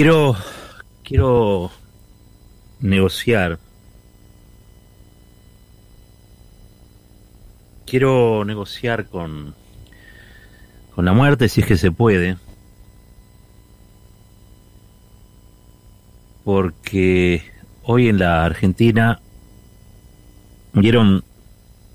Quiero, 0.00 0.34
quiero 1.04 1.70
negociar. 2.80 3.58
Quiero 7.84 8.46
negociar 8.46 9.10
con, 9.10 9.54
con 10.94 11.04
la 11.04 11.12
muerte 11.12 11.50
si 11.50 11.60
es 11.60 11.66
que 11.66 11.76
se 11.76 11.92
puede. 11.92 12.38
Porque 16.44 17.42
hoy 17.82 18.08
en 18.08 18.20
la 18.20 18.46
Argentina 18.46 19.20
murieron 20.72 21.24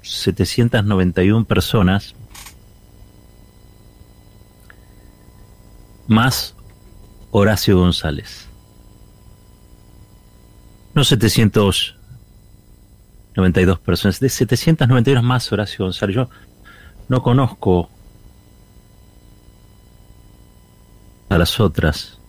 791 0.03 1.45
personas 1.45 2.13
más 6.07 6.55
Horacio 7.37 7.77
González. 7.77 8.47
No 10.93 11.03
792 11.03 13.79
personas, 13.79 14.21
de 14.21 14.29
791 14.29 15.21
más 15.21 15.51
Horacio 15.51 15.83
González. 15.83 16.15
Yo 16.15 16.29
no 17.09 17.21
conozco 17.21 17.89
a 21.27 21.37
las 21.37 21.59
otras, 21.59 22.21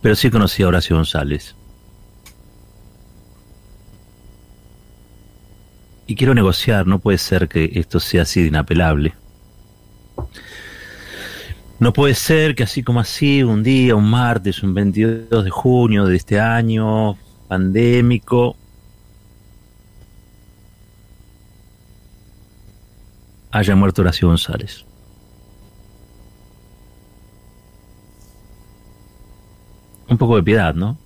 pero 0.00 0.14
sí 0.14 0.30
conocí 0.30 0.62
a 0.62 0.68
Horacio 0.68 0.94
González. 0.94 1.56
Y 6.06 6.14
quiero 6.14 6.34
negociar, 6.34 6.86
no 6.86 7.00
puede 7.00 7.18
ser 7.18 7.48
que 7.48 7.68
esto 7.74 7.98
sea 7.98 8.22
así 8.22 8.42
de 8.42 8.46
inapelable. 8.46 9.16
No 11.78 11.92
puede 11.92 12.14
ser 12.14 12.54
que 12.54 12.62
así 12.62 12.82
como 12.82 13.00
así, 13.00 13.42
un 13.42 13.62
día, 13.62 13.94
un 13.94 14.08
martes, 14.08 14.62
un 14.62 14.72
22 14.72 15.44
de 15.44 15.50
junio 15.50 16.06
de 16.06 16.16
este 16.16 16.40
año 16.40 17.18
pandémico, 17.48 18.56
haya 23.50 23.76
muerto 23.76 24.02
Horacio 24.02 24.28
González. 24.28 24.84
Un 30.08 30.16
poco 30.16 30.36
de 30.36 30.42
piedad, 30.42 30.74
¿no? 30.74 30.96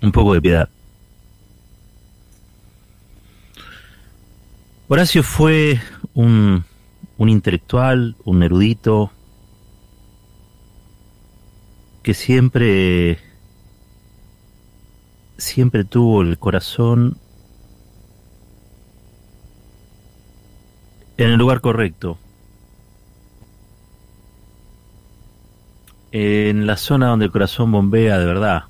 Un 0.00 0.12
poco 0.12 0.32
de 0.34 0.40
piedad. 0.40 0.68
Horacio 4.90 5.22
fue 5.22 5.78
un, 6.14 6.64
un 7.18 7.28
intelectual, 7.28 8.16
un 8.24 8.42
erudito, 8.42 9.12
que 12.02 12.14
siempre, 12.14 13.18
siempre 15.36 15.84
tuvo 15.84 16.22
el 16.22 16.38
corazón 16.38 17.18
en 21.18 21.32
el 21.32 21.36
lugar 21.36 21.60
correcto, 21.60 22.16
en 26.12 26.66
la 26.66 26.78
zona 26.78 27.08
donde 27.08 27.26
el 27.26 27.30
corazón 27.30 27.70
bombea 27.72 28.18
de 28.18 28.24
verdad, 28.24 28.64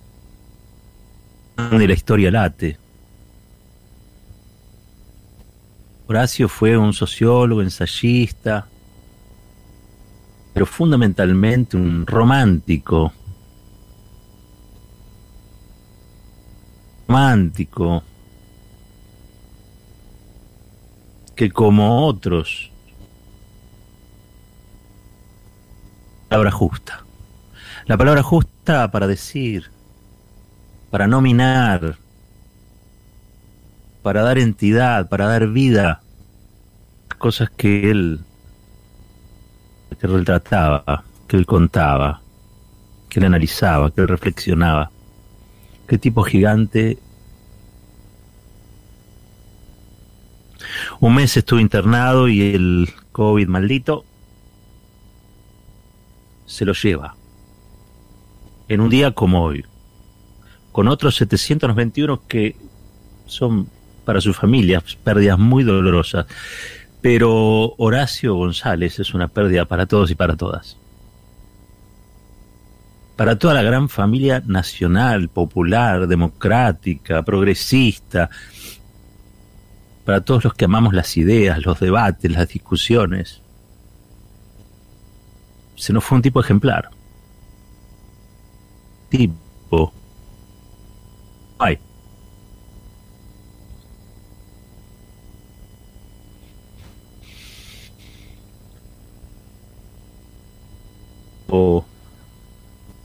donde 1.56 1.86
la 1.86 1.94
historia 1.94 2.32
late. 2.32 2.87
Horacio 6.10 6.48
fue 6.48 6.74
un 6.78 6.94
sociólogo, 6.94 7.60
ensayista, 7.60 8.66
pero 10.54 10.64
fundamentalmente 10.64 11.76
un 11.76 12.06
romántico. 12.06 13.12
Romántico. 17.06 18.02
Que 21.36 21.50
como 21.50 22.06
otros. 22.06 22.70
Palabra 26.30 26.50
justa. 26.50 27.04
La 27.84 27.98
palabra 27.98 28.22
justa 28.22 28.90
para 28.90 29.06
decir, 29.06 29.70
para 30.90 31.06
nominar, 31.06 31.98
para 34.02 34.22
dar 34.22 34.38
entidad, 34.38 35.08
para 35.08 35.26
dar 35.26 35.48
vida 35.48 36.02
cosas 37.18 37.50
que 37.50 37.90
él 37.90 38.20
que 40.00 40.06
retrataba, 40.06 41.04
que 41.26 41.36
él 41.36 41.44
contaba, 41.44 42.22
que 43.08 43.18
él 43.18 43.26
analizaba, 43.26 43.90
que 43.90 44.02
él 44.02 44.08
reflexionaba. 44.08 44.90
Qué 45.88 45.98
tipo 45.98 46.22
gigante. 46.22 46.98
Un 51.00 51.14
mes 51.14 51.36
estuve 51.36 51.60
internado 51.60 52.28
y 52.28 52.54
el 52.54 52.88
COVID 53.10 53.48
maldito 53.48 54.04
se 56.46 56.64
lo 56.64 56.74
lleva. 56.74 57.16
En 58.68 58.80
un 58.80 58.90
día 58.90 59.12
como 59.12 59.42
hoy. 59.42 59.64
Con 60.70 60.86
otros 60.86 61.16
721 61.16 62.22
que 62.28 62.54
son 63.26 63.68
para 64.08 64.22
su 64.22 64.32
familia, 64.32 64.82
pérdidas 65.04 65.38
muy 65.38 65.64
dolorosas. 65.64 66.24
Pero 67.02 67.74
Horacio 67.76 68.34
González 68.36 68.98
es 68.98 69.12
una 69.12 69.28
pérdida 69.28 69.66
para 69.66 69.84
todos 69.84 70.10
y 70.10 70.14
para 70.14 70.34
todas. 70.34 70.78
Para 73.16 73.38
toda 73.38 73.52
la 73.52 73.60
gran 73.60 73.90
familia 73.90 74.42
nacional, 74.46 75.28
popular, 75.28 76.08
democrática, 76.08 77.22
progresista, 77.22 78.30
para 80.06 80.22
todos 80.22 80.44
los 80.44 80.54
que 80.54 80.64
amamos 80.64 80.94
las 80.94 81.14
ideas, 81.18 81.62
los 81.66 81.78
debates, 81.78 82.32
las 82.32 82.48
discusiones. 82.48 83.42
Se 85.76 85.92
nos 85.92 86.02
fue 86.02 86.16
un 86.16 86.22
tipo 86.22 86.40
ejemplar. 86.40 86.88
Tipo. 89.10 89.92
Ay. 91.58 91.78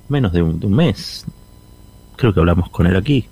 Menos 0.09 0.31
de 0.31 0.41
un, 0.41 0.59
mes. 0.73 1.25
Creo 2.15 2.33
que 2.33 2.39
hablamos 2.39 2.69
con 2.69 2.87
él 2.87 2.95
aquí. 2.95 3.27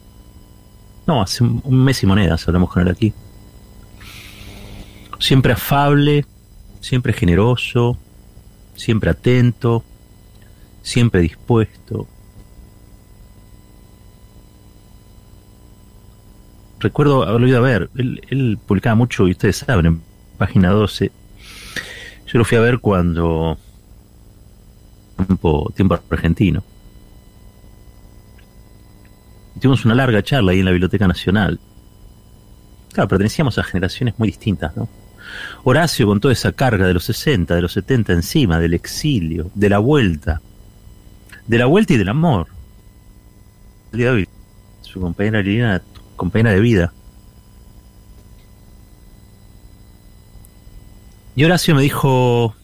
No, 1.08 1.22
hace 1.22 1.44
un, 1.44 1.84
mes 1.84 2.02
y 2.04 2.06
monedas 2.06 2.48
hablamos 2.48 2.72
con 2.72 2.84
él 2.84 2.90
aquí. 2.90 3.14
Siempre 5.20 5.54
afable, 5.54 6.26
siempre 6.80 7.14
generoso, 7.14 7.98
siempre 8.76 9.12
atento, 9.12 9.84
siempre 10.82 11.22
dispuesto. 11.22 12.08
Recuerdo 16.80 17.24
haberlo 17.24 17.48
ido 17.48 17.58
a 17.60 17.62
ver, 17.62 17.92
él, 17.96 18.22
él 18.30 18.58
publicaba 18.66 18.96
mucho, 18.96 19.28
y 19.28 19.32
ustedes 19.32 19.58
saben, 19.58 19.86
en 19.86 20.02
página 20.40 20.72
12. 20.72 21.12
Yo 22.26 22.40
lo 22.40 22.46
fui 22.46 22.58
a 22.58 22.62
ver 22.62 22.80
cuando 22.80 23.60
tiempo, 25.76 26.00
argentino. 26.10 26.64
Tuvimos 29.60 29.86
una 29.86 29.96
larga 29.96 30.24
charla 30.24 30.52
ahí 30.52 30.60
en 30.60 30.66
la 30.66 30.72
Biblioteca 30.72 31.08
Nacional. 31.08 31.60
Claro, 32.94 33.08
pertenecíamos 33.08 33.58
a 33.58 33.64
generaciones 33.64 34.18
muy 34.18 34.30
distintas, 34.30 34.76
¿no? 34.76 34.90
Horacio 35.64 36.08
con 36.08 36.20
toda 36.20 36.34
esa 36.34 36.52
carga 36.52 36.88
de 36.88 36.94
los 36.94 37.04
60, 37.06 37.56
de 37.56 37.62
los 37.62 37.74
70 37.74 38.14
encima, 38.14 38.60
del 38.60 38.74
exilio, 38.74 39.52
de 39.54 39.70
la 39.70 39.80
vuelta, 39.80 40.42
de 41.48 41.58
la 41.58 41.68
vuelta 41.68 41.94
y 41.94 41.98
del 41.98 42.10
amor. 42.10 42.48
Su 44.82 45.00
compañera 45.00 45.42
Liliana, 45.42 45.82
compañera 46.16 46.52
de 46.52 46.60
vida. 46.60 46.94
Y 51.36 51.44
Horacio 51.46 51.76
me 51.76 51.82
dijo, 51.82 52.56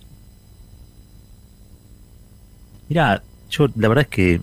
Mira, 2.89 3.23
yo 3.49 3.67
la 3.75 3.87
verdad 3.87 4.03
es 4.03 4.09
que 4.09 4.41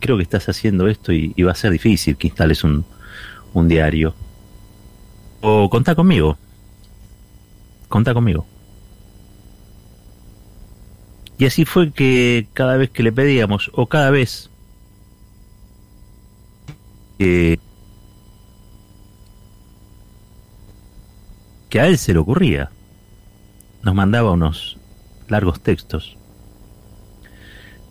creo 0.00 0.16
que 0.16 0.22
estás 0.22 0.48
haciendo 0.48 0.86
esto 0.88 1.12
y, 1.12 1.32
va 1.42 1.52
a 1.52 1.54
ser 1.54 1.72
difícil 1.72 2.16
que 2.16 2.28
instales 2.28 2.64
un, 2.64 2.84
un 3.54 3.68
diario. 3.68 4.14
O 5.40 5.68
contá 5.68 5.94
conmigo. 5.94 6.38
Contá 7.88 8.14
conmigo. 8.14 8.46
Y 11.38 11.44
así 11.44 11.64
fue 11.64 11.92
que 11.92 12.48
cada 12.54 12.76
vez 12.76 12.90
que 12.90 13.02
le 13.02 13.12
pedíamos, 13.12 13.70
o 13.74 13.86
cada 13.86 14.10
vez 14.10 14.50
que, 17.18 17.58
que 21.68 21.80
a 21.80 21.86
él 21.88 21.98
se 21.98 22.14
le 22.14 22.20
ocurría, 22.20 22.70
nos 23.82 23.94
mandaba 23.94 24.32
unos 24.32 24.75
largos 25.28 25.60
textos. 25.60 26.16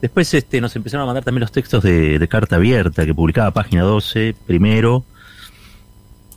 Después 0.01 0.33
este, 0.33 0.61
nos 0.61 0.75
empezaron 0.75 1.03
a 1.03 1.05
mandar 1.07 1.23
también 1.23 1.41
los 1.41 1.51
textos 1.51 1.83
de, 1.83 2.27
carta 2.29 2.57
abierta 2.57 3.05
que 3.05 3.13
publicaba 3.13 3.51
Página 3.51 3.83
12 3.83 4.35
primero. 4.45 5.03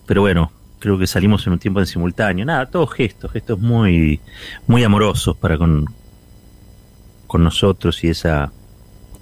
Pero 0.06 0.22
bueno, 0.22 0.52
creo 0.78 0.98
que 0.98 1.06
salimos 1.06 1.46
en 1.46 1.54
un 1.54 1.58
tiempo 1.58 1.80
en 1.80 1.86
simultáneo. 1.86 2.46
Nada, 2.46 2.66
todos 2.66 2.92
gestos, 2.92 3.30
gestos 3.32 3.58
muy, 3.58 4.20
muy 4.66 4.84
amorosos 4.84 5.36
para 5.36 5.58
con, 5.58 5.86
con 7.26 7.44
nosotros 7.44 8.02
y 8.04 8.08
esa, 8.08 8.52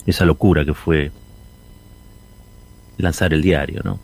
esa 0.07 0.25
locura 0.25 0.65
que 0.65 0.75
fue 0.75 1.11
lanzar 2.99 3.33
el 3.33 3.43
diario, 3.43 3.81
¿no? 3.85 3.99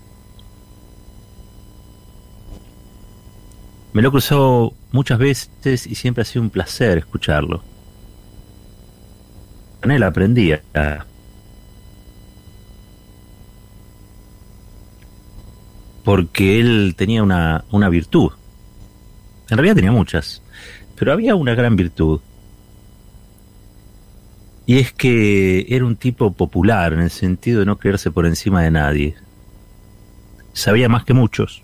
Me 3.92 4.00
lo 4.00 4.10
cruzado 4.10 4.72
muchas 4.92 5.18
veces 5.18 5.86
y 5.86 5.94
siempre 5.94 6.22
ha 6.22 6.24
sido 6.24 6.42
un 6.42 6.50
placer 6.50 6.98
escucharlo. 6.98 7.62
Con 9.80 9.90
él 9.90 10.02
aprendí 10.02 10.52
a, 10.52 11.06
porque 16.04 16.60
él 16.60 16.94
tenía 16.96 17.22
una, 17.22 17.64
una 17.70 17.88
virtud. 17.88 18.30
En 19.50 19.56
realidad 19.56 19.76
tenía 19.76 19.92
muchas, 19.92 20.42
pero 20.96 21.12
había 21.12 21.34
una 21.34 21.54
gran 21.54 21.74
virtud. 21.76 22.20
Y 24.66 24.78
es 24.78 24.92
que 24.92 25.66
era 25.68 25.84
un 25.84 25.96
tipo 25.96 26.32
popular 26.32 26.92
en 26.92 27.00
el 27.00 27.10
sentido 27.10 27.60
de 27.60 27.66
no 27.66 27.78
creerse 27.78 28.10
por 28.10 28.26
encima 28.26 28.62
de 28.62 28.70
nadie. 28.70 29.16
Sabía 30.52 30.88
más 30.88 31.04
que 31.04 31.14
muchos. 31.14 31.61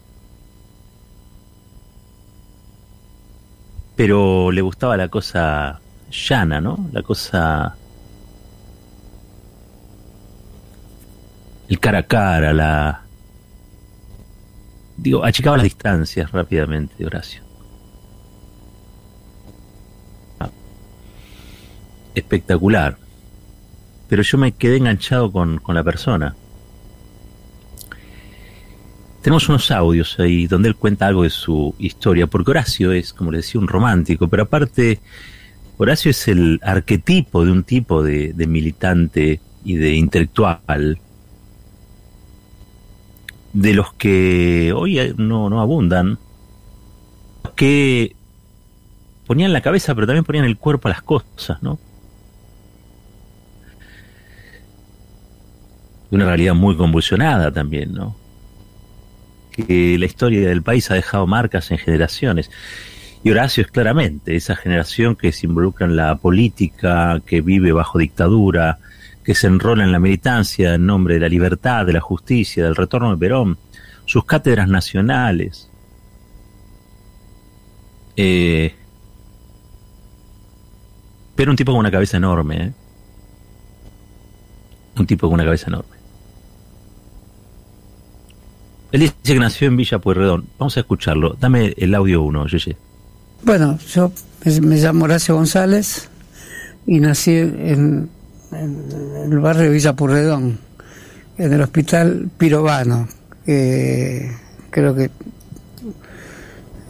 Pero 3.98 4.52
le 4.52 4.60
gustaba 4.60 4.96
la 4.96 5.08
cosa 5.08 5.80
llana, 6.08 6.60
¿no? 6.60 6.88
La 6.92 7.02
cosa... 7.02 7.74
El 11.68 11.80
cara 11.80 11.98
a 11.98 12.02
cara, 12.04 12.52
la, 12.52 13.02
digo, 14.96 15.24
achicaba 15.24 15.56
las 15.56 15.64
distancias 15.64 16.30
rápidamente, 16.30 17.04
Horacio. 17.04 17.42
Ah. 20.38 20.48
Espectacular. 22.14 22.96
Pero 24.08 24.22
yo 24.22 24.38
me 24.38 24.52
quedé 24.52 24.76
enganchado 24.76 25.32
con, 25.32 25.58
con 25.58 25.74
la 25.74 25.82
persona. 25.82 26.36
Tenemos 29.22 29.48
unos 29.48 29.70
audios 29.70 30.18
ahí 30.20 30.46
donde 30.46 30.68
él 30.68 30.76
cuenta 30.76 31.06
algo 31.06 31.24
de 31.24 31.30
su 31.30 31.74
historia, 31.78 32.26
porque 32.26 32.52
Horacio 32.52 32.92
es, 32.92 33.12
como 33.12 33.32
le 33.32 33.38
decía, 33.38 33.60
un 33.60 33.68
romántico, 33.68 34.28
pero 34.28 34.44
aparte, 34.44 35.00
Horacio 35.76 36.10
es 36.12 36.28
el 36.28 36.60
arquetipo 36.62 37.44
de 37.44 37.52
un 37.52 37.64
tipo 37.64 38.02
de, 38.02 38.32
militante 38.46 39.40
y 39.64 39.74
de 39.74 39.94
intelectual 39.94 40.98
de 43.52 43.74
los 43.74 43.92
que 43.94 44.72
hoy 44.74 45.14
no, 45.16 45.50
no 45.50 45.60
abundan, 45.60 46.18
que 47.56 48.14
ponían 49.26 49.52
la 49.52 49.60
cabeza 49.60 49.94
pero 49.94 50.06
también 50.06 50.24
ponían 50.24 50.44
el 50.44 50.56
cuerpo 50.56 50.88
a 50.88 50.92
las 50.92 51.02
cosas, 51.02 51.60
¿no? 51.62 51.78
Una 56.10 56.24
realidad 56.24 56.54
muy 56.54 56.76
convulsionada 56.76 57.52
también, 57.52 57.92
¿no? 57.92 58.16
Que 59.66 59.98
la 59.98 60.06
historia 60.06 60.48
del 60.48 60.62
país 60.62 60.90
ha 60.90 60.94
dejado 60.94 61.26
marcas 61.26 61.70
en 61.70 61.78
generaciones. 61.78 62.50
Y 63.24 63.30
Horacio 63.30 63.62
es 63.62 63.70
claramente 63.70 64.36
esa 64.36 64.54
generación 64.54 65.16
que 65.16 65.32
se 65.32 65.46
involucra 65.46 65.86
en 65.86 65.96
la 65.96 66.14
política, 66.16 67.20
que 67.26 67.40
vive 67.40 67.72
bajo 67.72 67.98
dictadura, 67.98 68.78
que 69.24 69.34
se 69.34 69.48
enrola 69.48 69.84
en 69.84 69.92
la 69.92 69.98
militancia 69.98 70.74
en 70.74 70.86
nombre 70.86 71.14
de 71.14 71.20
la 71.20 71.28
libertad, 71.28 71.84
de 71.84 71.92
la 71.92 72.00
justicia, 72.00 72.64
del 72.64 72.76
retorno 72.76 73.10
de 73.10 73.18
Perón, 73.18 73.58
sus 74.06 74.24
cátedras 74.24 74.68
nacionales. 74.68 75.68
Eh, 78.16 78.74
pero 81.36 81.50
un 81.50 81.56
tipo 81.56 81.72
con 81.72 81.80
una 81.80 81.90
cabeza 81.90 82.16
enorme, 82.16 82.56
¿eh? 82.56 82.72
un 84.96 85.06
tipo 85.06 85.26
con 85.26 85.34
una 85.34 85.44
cabeza 85.44 85.66
enorme. 85.68 85.97
Él 88.92 89.00
dice 89.00 89.14
que 89.22 89.34
nació 89.38 89.68
en 89.68 89.76
Villa 89.76 89.98
Pueyrredón. 89.98 90.46
Vamos 90.58 90.76
a 90.76 90.80
escucharlo. 90.80 91.36
Dame 91.40 91.74
el 91.76 91.94
audio 91.94 92.22
uno, 92.22 92.46
Yeye. 92.46 92.76
Bueno, 93.42 93.78
yo 93.92 94.12
me 94.62 94.76
llamo 94.76 95.04
Horacio 95.04 95.34
González 95.34 96.08
y 96.86 97.00
nací 97.00 97.32
en 97.32 98.08
el 98.52 99.38
barrio 99.40 99.70
Villa 99.70 99.94
Purredón, 99.94 100.58
en 101.36 101.52
el 101.52 101.60
hospital 101.60 102.30
Pirovano, 102.38 103.08
que 103.44 104.30
creo 104.70 104.94
que 104.94 105.10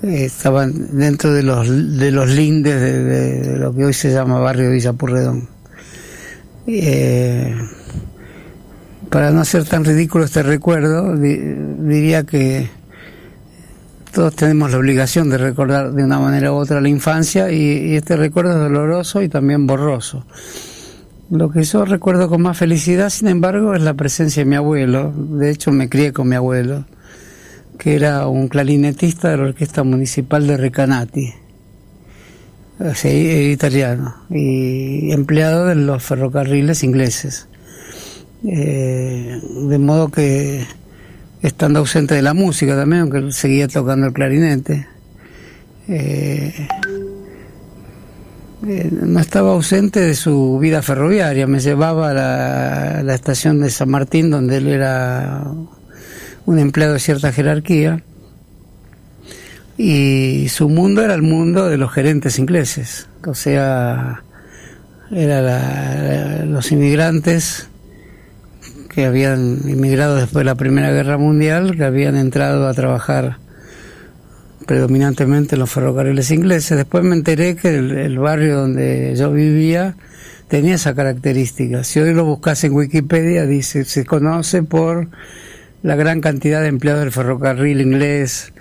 estaban 0.03 0.97
dentro 0.97 1.33
de 1.33 1.43
los 1.43 1.69
de 1.99 2.13
los 2.13 2.31
lindes 2.31 2.81
de, 2.81 3.59
lo 3.59 3.75
que 3.75 3.87
hoy 3.87 3.93
se 3.93 4.13
llama 4.13 4.39
barrio 4.39 4.71
Villa 4.71 4.93
Purredón. 4.93 5.49
Eh, 6.67 7.57
para 9.11 9.31
no 9.31 9.41
hacer 9.41 9.65
tan 9.65 9.85
ridículo 9.85 10.25
este 10.25 10.43
recuerdo, 10.43 11.17
diría 11.17 12.25
que 12.25 12.69
todos 14.13 14.35
tenemos 14.35 14.73
la 14.73 14.79
obligación 14.79 15.31
de 15.31 15.39
recordar 15.39 15.93
de 15.93 16.05
una 16.05 16.19
manera 16.19 16.53
u 16.53 16.57
otra 16.57 16.81
la 16.81 16.89
infancia 16.89 17.51
y 17.51 17.95
este 17.95 18.17
recuerdo 18.17 18.53
es 18.53 18.59
doloroso 18.59 19.23
y 19.23 19.29
también 19.29 19.67
borroso. 19.67 20.25
Lo 21.31 21.51
que 21.51 21.63
yo 21.63 21.85
recuerdo 21.85 22.29
con 22.29 22.41
más 22.41 22.57
felicidad, 22.57 23.11
sin 23.11 23.29
embargo, 23.29 23.75
es 23.75 23.83
la 23.83 23.93
presencia 23.93 24.45
de 24.45 24.49
mi 24.49 24.57
abuelo. 24.57 25.13
De 25.13 25.51
hecho, 25.51 25.71
me 25.71 25.91
crié 25.91 26.15
con 26.15 26.27
mi 26.29 26.37
abuelo, 26.37 26.87
que 27.79 27.95
era 27.95 28.27
un 28.29 28.49
clarinetista 28.49 29.29
de 29.29 29.37
la 29.37 29.43
Orquesta 29.45 29.83
Municipal 29.83 30.47
de 30.47 30.57
Recanati, 30.57 31.35
italiano, 33.53 34.15
y 34.31 35.13
empleado 35.13 35.67
de 35.67 35.75
los 35.75 36.03
ferrocarriles 36.03 36.83
ingleses. 36.83 37.47
Eh, 38.45 39.41
de 39.69 39.79
modo 39.79 40.11
que, 40.11 40.65
estando 41.43 41.81
ausente 41.81 42.15
de 42.15 42.23
la 42.23 42.35
música 42.35 42.77
también, 42.77 43.03
aunque 43.03 43.33
seguía 43.33 43.67
tocando 43.67 44.07
el 44.07 44.13
clarinete, 44.13 44.87
eh, 45.89 46.69
eh, 48.67 48.91
no 48.93 49.19
estaba 49.21 49.53
ausente 49.53 50.01
de 50.01 50.15
su 50.15 50.59
vida 50.61 50.83
ferroviaria, 50.83 51.47
me 51.47 51.59
llevaba 51.59 52.11
a 52.11 53.03
la, 53.03 53.15
estación 53.15 53.61
de 53.61 53.71
San 53.71 53.91
Martín, 53.91 54.31
donde 54.31 54.59
él 54.59 54.69
era 54.69 55.45
un 56.47 56.59
empleado 56.59 56.95
de 56.95 57.01
cierta 57.01 57.33
jerarquía, 57.33 58.03
y 59.77 60.49
su 60.49 60.69
mundo 60.69 61.03
era 61.03 61.15
el 61.15 61.23
mundo 61.23 61.69
de 61.69 61.77
los 61.77 61.93
gerentes 61.93 62.39
ingleses, 62.39 63.09
o 63.27 63.35
sea, 63.35 64.23
era 65.11 66.45
los 66.45 66.71
inmigrantes 66.71 67.68
que 68.99 69.07
habían 69.07 69.61
inmigrado 69.69 70.17
después 70.17 70.41
de 70.41 70.45
la 70.47 70.57
Primera 70.57 70.91
Guerra 70.91 71.19
Mundial, 71.19 71.77
que 71.77 71.85
habían 71.85 72.17
entrado 72.17 72.67
a 72.67 72.75
trabajar 72.75 73.37
predominantemente 74.67 75.57
los 75.57 75.71
ferrocarriles 75.71 76.33
ingleses. 76.33 76.77
Después 76.77 77.05
me 77.05 77.15
enteré 77.15 77.55
que 77.55 77.77
el, 77.77 78.19
barrio 78.19 78.57
donde 78.57 79.15
yo 79.15 79.31
vivía 79.31 79.95
tenía 80.49 80.75
esa 80.75 80.97
característica. 80.97 81.85
Si 81.85 82.01
hoy 82.01 82.13
lo 82.13 82.25
buscas 82.25 82.65
en 82.65 82.73
Wikipedia, 82.73 83.47
dice, 83.47 83.85
se 83.85 84.05
conoce 84.05 84.65
por 84.65 85.07
la 85.85 85.95
gran 85.95 86.21
cantidad 86.21 86.61
de 86.61 86.67
empleados 86.67 87.03
del 87.03 87.13
ferrocarril 87.13 87.81
inglés. 87.81 88.53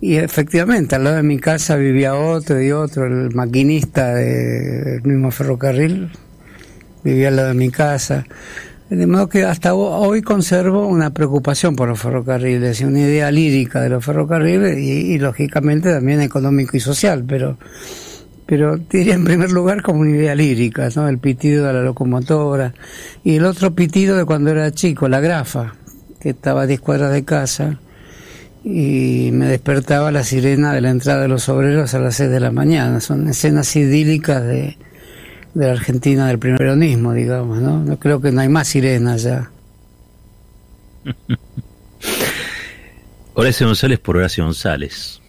Y 0.00 0.16
efectivamente, 0.16 0.94
al 0.94 1.04
lado 1.04 1.16
de 1.16 1.24
mi 1.24 1.38
casa 1.38 1.76
vivía 1.76 2.14
otro 2.14 2.58
y 2.58 2.72
otro, 2.72 3.04
el 3.04 3.34
maquinista 3.34 4.14
del 4.14 5.02
mismo 5.02 5.30
ferrocarril 5.30 6.10
vivía 7.04 7.28
al 7.28 7.36
lado 7.36 7.48
de 7.48 7.54
mi 7.54 7.68
casa. 7.68 8.24
De 8.90 9.06
modo 9.06 9.28
que 9.30 9.44
hasta 9.44 9.74
hoy 9.74 10.20
conservo 10.20 10.86
una 10.86 11.10
preocupación 11.10 11.74
por 11.74 11.88
los 11.88 11.98
ferrocarriles 11.98 12.80
y 12.80 12.84
una 12.84 13.00
idea 13.00 13.30
lírica 13.30 13.80
de 13.80 13.88
los 13.88 14.04
ferrocarriles 14.04 14.78
y, 14.78 15.18
lógicamente 15.18 15.90
también 15.90 16.20
económico 16.20 16.76
y 16.76 16.80
social, 16.80 17.24
pero 17.26 17.56
pero 18.46 18.76
diría 18.76 19.14
en 19.14 19.24
primer 19.24 19.50
lugar 19.50 19.80
como 19.82 20.00
una 20.00 20.10
idea 20.10 20.34
lírica, 20.34 20.90
¿no? 20.96 21.08
El 21.08 21.18
pitido 21.18 21.66
de 21.66 21.72
la 21.72 21.80
locomotora 21.80 22.74
y 23.24 23.36
el 23.36 23.46
otro 23.46 23.74
pitido 23.74 24.18
de 24.18 24.26
cuando 24.26 24.50
era 24.50 24.70
chico, 24.70 25.08
la 25.08 25.20
grafa, 25.20 25.76
que 26.20 26.30
estaba 26.30 26.62
a 26.62 26.66
10 26.66 26.78
cuadras 26.80 27.10
de 27.10 27.24
casa 27.24 27.80
y 28.62 29.30
me 29.32 29.46
despertaba 29.46 30.12
la 30.12 30.24
sirena 30.24 30.74
de 30.74 30.82
la 30.82 30.90
entrada 30.90 31.22
de 31.22 31.28
los 31.28 31.48
obreros 31.48 31.94
a 31.94 32.00
las 32.00 32.16
6 32.16 32.28
de 32.28 32.40
la 32.40 32.50
mañana. 32.50 33.00
Son 33.00 33.26
escenas 33.28 33.74
idílicas 33.76 34.42
de, 34.44 34.76
de 35.54 35.66
la 35.66 35.72
Argentina 35.72 36.26
del 36.26 36.38
primer 36.38 36.58
peronismo, 36.58 37.12
digamos, 37.12 37.60
¿no? 37.60 37.78
No 37.78 37.98
creo 37.98 38.20
que 38.20 38.32
no 38.32 38.40
hay 38.40 38.48
más 38.48 38.68
sirenas 38.68 39.22
ya. 39.22 39.50
Horacio 43.34 43.66
González 43.66 43.98
por 43.98 44.16
Horacio 44.16 44.44
González, 44.44 45.20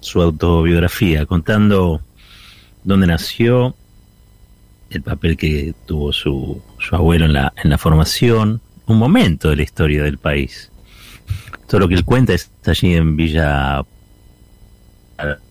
su 0.00 0.20
autobiografía, 0.22 1.26
contando 1.26 2.00
dónde 2.84 3.06
nació, 3.06 3.74
el 4.90 5.02
papel 5.02 5.36
que 5.36 5.74
tuvo 5.86 6.12
su, 6.12 6.60
su 6.78 6.94
abuelo 6.94 7.24
en 7.26 7.32
la, 7.32 7.52
en 7.62 7.70
la 7.70 7.78
formación, 7.78 8.60
un 8.86 8.98
momento 8.98 9.50
de 9.50 9.56
la 9.56 9.62
historia 9.62 10.02
del 10.02 10.18
país. 10.18 10.70
Todo 11.68 11.80
lo 11.80 11.88
que 11.88 11.94
él 11.94 12.04
cuenta 12.04 12.34
está 12.34 12.72
allí 12.72 12.94
en 12.94 13.16
Villa 13.16 13.82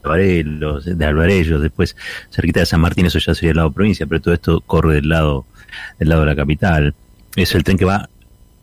Alvarellos, 0.03 0.85
de 0.85 1.05
Alvarellos, 1.05 1.61
después 1.61 1.95
cerquita 2.29 2.59
de 2.61 2.65
San 2.65 2.81
Martín, 2.81 3.05
eso 3.05 3.19
ya 3.19 3.33
sería 3.33 3.51
el 3.51 3.57
lado 3.57 3.71
provincia, 3.71 4.05
pero 4.05 4.21
todo 4.21 4.33
esto 4.33 4.61
corre 4.61 4.95
del 4.95 5.09
lado, 5.09 5.45
del 5.99 6.09
lado 6.09 6.21
de 6.21 6.27
la 6.27 6.35
capital. 6.35 6.93
Es 7.35 7.55
el 7.55 7.63
tren 7.63 7.77
que 7.77 7.85
va, 7.85 8.09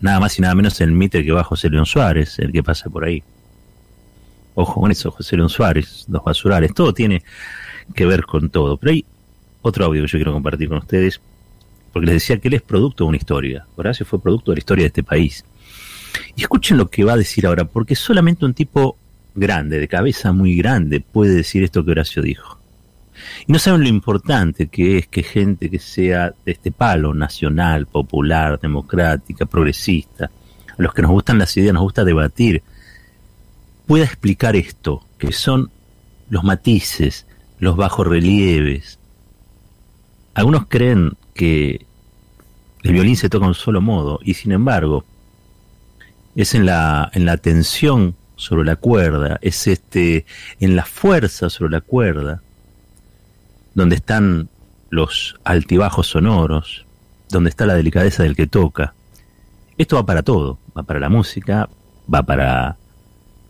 nada 0.00 0.20
más 0.20 0.38
y 0.38 0.42
nada 0.42 0.54
menos 0.54 0.80
el 0.80 0.92
mitre 0.92 1.24
que 1.24 1.32
va 1.32 1.44
José 1.44 1.70
León 1.70 1.86
Suárez, 1.86 2.38
el 2.38 2.52
que 2.52 2.62
pasa 2.62 2.90
por 2.90 3.04
ahí. 3.04 3.22
Ojo 4.54 4.80
con 4.80 4.90
eso, 4.90 5.10
José 5.10 5.36
León 5.36 5.48
Suárez, 5.48 6.04
los 6.08 6.22
basurales, 6.22 6.74
todo 6.74 6.92
tiene 6.92 7.22
que 7.94 8.06
ver 8.06 8.24
con 8.24 8.50
todo. 8.50 8.76
Pero 8.76 8.92
hay 8.92 9.04
otro 9.62 9.86
audio 9.86 10.02
que 10.02 10.08
yo 10.08 10.18
quiero 10.18 10.32
compartir 10.32 10.68
con 10.68 10.78
ustedes, 10.78 11.20
porque 11.92 12.06
les 12.06 12.16
decía 12.16 12.38
que 12.38 12.48
él 12.48 12.54
es 12.54 12.62
producto 12.62 13.04
de 13.04 13.08
una 13.08 13.16
historia. 13.16 13.66
Horacio 13.76 14.04
fue 14.04 14.20
producto 14.20 14.50
de 14.50 14.56
la 14.56 14.58
historia 14.58 14.82
de 14.82 14.88
este 14.88 15.02
país. 15.02 15.44
Y 16.36 16.42
escuchen 16.42 16.76
lo 16.76 16.90
que 16.90 17.04
va 17.04 17.14
a 17.14 17.16
decir 17.16 17.46
ahora, 17.46 17.64
porque 17.64 17.94
solamente 17.94 18.44
un 18.44 18.54
tipo 18.54 18.98
grande, 19.38 19.78
de 19.78 19.88
cabeza 19.88 20.33
muy 20.33 20.57
grande, 20.57 21.00
puede 21.00 21.35
decir 21.35 21.62
esto 21.64 21.85
que 21.85 21.92
Horacio 21.92 22.23
dijo. 22.23 22.59
Y 23.47 23.52
no 23.52 23.59
saben 23.59 23.83
lo 23.83 23.88
importante 23.88 24.68
que 24.68 24.99
es 24.99 25.09
que 25.09 25.23
gente 25.23 25.71
que 25.71 25.78
sea 25.78 26.33
de 26.45 26.52
este 26.52 26.71
palo, 26.71 27.14
nacional, 27.14 27.87
popular, 27.87 28.61
democrática, 28.61 29.47
progresista, 29.47 30.26
a 30.26 30.83
los 30.83 30.95
que 30.95 31.02
nos 31.02 31.11
gustan 31.11 31.38
las 31.38 31.57
ideas, 31.57 31.75
nos 31.75 31.83
gusta 31.83 32.04
debatir, 32.04 32.62
pueda 33.87 34.04
explicar 34.04 34.54
esto, 34.54 35.04
que 35.18 35.33
son 35.33 35.71
los 36.30 36.45
matices, 36.45 37.26
los 37.59 37.76
bajos 37.76 38.07
relieves. 38.07 38.99
Algunos 40.35 40.66
creen 40.68 41.12
que 41.35 41.87
el 42.83 42.92
violín 42.92 43.16
se 43.16 43.28
toca 43.28 43.47
un 43.47 43.54
solo 43.54 43.80
modo 43.80 44.21
y 44.23 44.35
sin 44.35 44.52
embargo 44.52 45.04
es 46.37 46.54
en 46.54 46.66
la, 46.66 47.11
en 47.12 47.25
la 47.25 47.37
tensión 47.37 48.14
sobre 48.38 48.64
la 48.64 48.76
cuerda, 48.76 49.38
es 49.42 49.66
este, 49.66 50.25
en 50.61 50.76
la 50.76 50.85
fuerza 50.85 51.50
sobre 51.50 51.73
la 51.73 51.80
cuerda, 51.80 52.40
donde 53.75 53.97
están 53.97 54.49
los 54.90 55.37
altibajos 55.45 56.07
sonoros, 56.07 56.87
donde 57.30 57.50
está 57.50 57.66
la 57.66 57.75
delicadeza 57.75 58.23
del 58.23 58.37
que 58.37 58.47
toca. 58.47 58.95
Esto 59.76 59.97
va 59.97 60.07
para 60.07 60.23
todo, 60.23 60.59
va 60.76 60.85
para 60.85 61.00
la 61.00 61.09
música, 61.09 61.68
va 62.12 62.23
para 62.23 62.76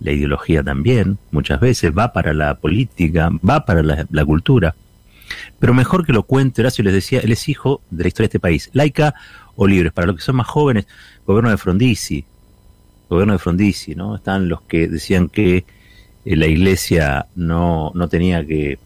la 0.00 0.12
ideología 0.12 0.62
también, 0.62 1.18
muchas 1.32 1.60
veces, 1.60 1.92
va 1.96 2.12
para 2.12 2.32
la 2.32 2.54
política, 2.54 3.30
va 3.48 3.66
para 3.66 3.82
la, 3.82 4.24
cultura. 4.24 4.74
Pero 5.58 5.74
mejor 5.74 6.06
que 6.06 6.14
lo 6.14 6.22
cuente, 6.22 6.62
Horacio 6.62 6.82
les 6.82 6.94
decía, 6.94 7.20
él 7.20 7.32
es 7.32 7.48
hijo 7.48 7.82
de 7.90 8.04
la 8.04 8.08
historia 8.08 8.24
de 8.24 8.30
este 8.30 8.40
país, 8.40 8.70
laica 8.72 9.14
o 9.54 9.66
libres. 9.66 9.92
Para 9.92 10.06
los 10.06 10.16
que 10.16 10.22
son 10.22 10.36
más 10.36 10.46
jóvenes, 10.46 10.86
gobierno 11.26 11.50
de 11.50 11.58
Frondizi, 11.58 12.24
gobierno 13.08 13.32
de 13.32 13.38
Frondizi, 13.38 13.94
¿no? 13.94 14.16
Están 14.16 14.48
los 14.48 14.62
que 14.62 14.88
decían 14.88 15.28
que 15.28 15.64
eh, 16.24 16.36
la 16.36 16.46
iglesia 16.46 17.26
no, 17.36 17.92
no 17.94 18.08
tenía 18.08 18.44
que 18.46 18.78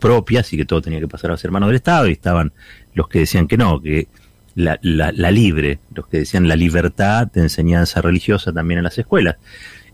propias 0.00 0.52
y 0.52 0.56
que 0.56 0.64
todo 0.64 0.82
tenía 0.82 1.00
que 1.00 1.08
pasar 1.08 1.30
a 1.30 1.36
ser 1.36 1.50
mano 1.50 1.66
del 1.66 1.76
Estado, 1.76 2.08
y 2.08 2.12
estaban 2.12 2.52
los 2.94 3.08
que 3.08 3.20
decían 3.20 3.48
que 3.48 3.56
no, 3.56 3.80
que 3.80 4.08
la, 4.54 4.78
la, 4.82 5.12
la, 5.12 5.30
libre, 5.30 5.78
los 5.94 6.06
que 6.06 6.18
decían 6.18 6.46
la 6.46 6.56
libertad 6.56 7.26
de 7.26 7.40
enseñanza 7.40 8.00
religiosa 8.00 8.52
también 8.52 8.78
en 8.78 8.84
las 8.84 8.98
escuelas. 8.98 9.36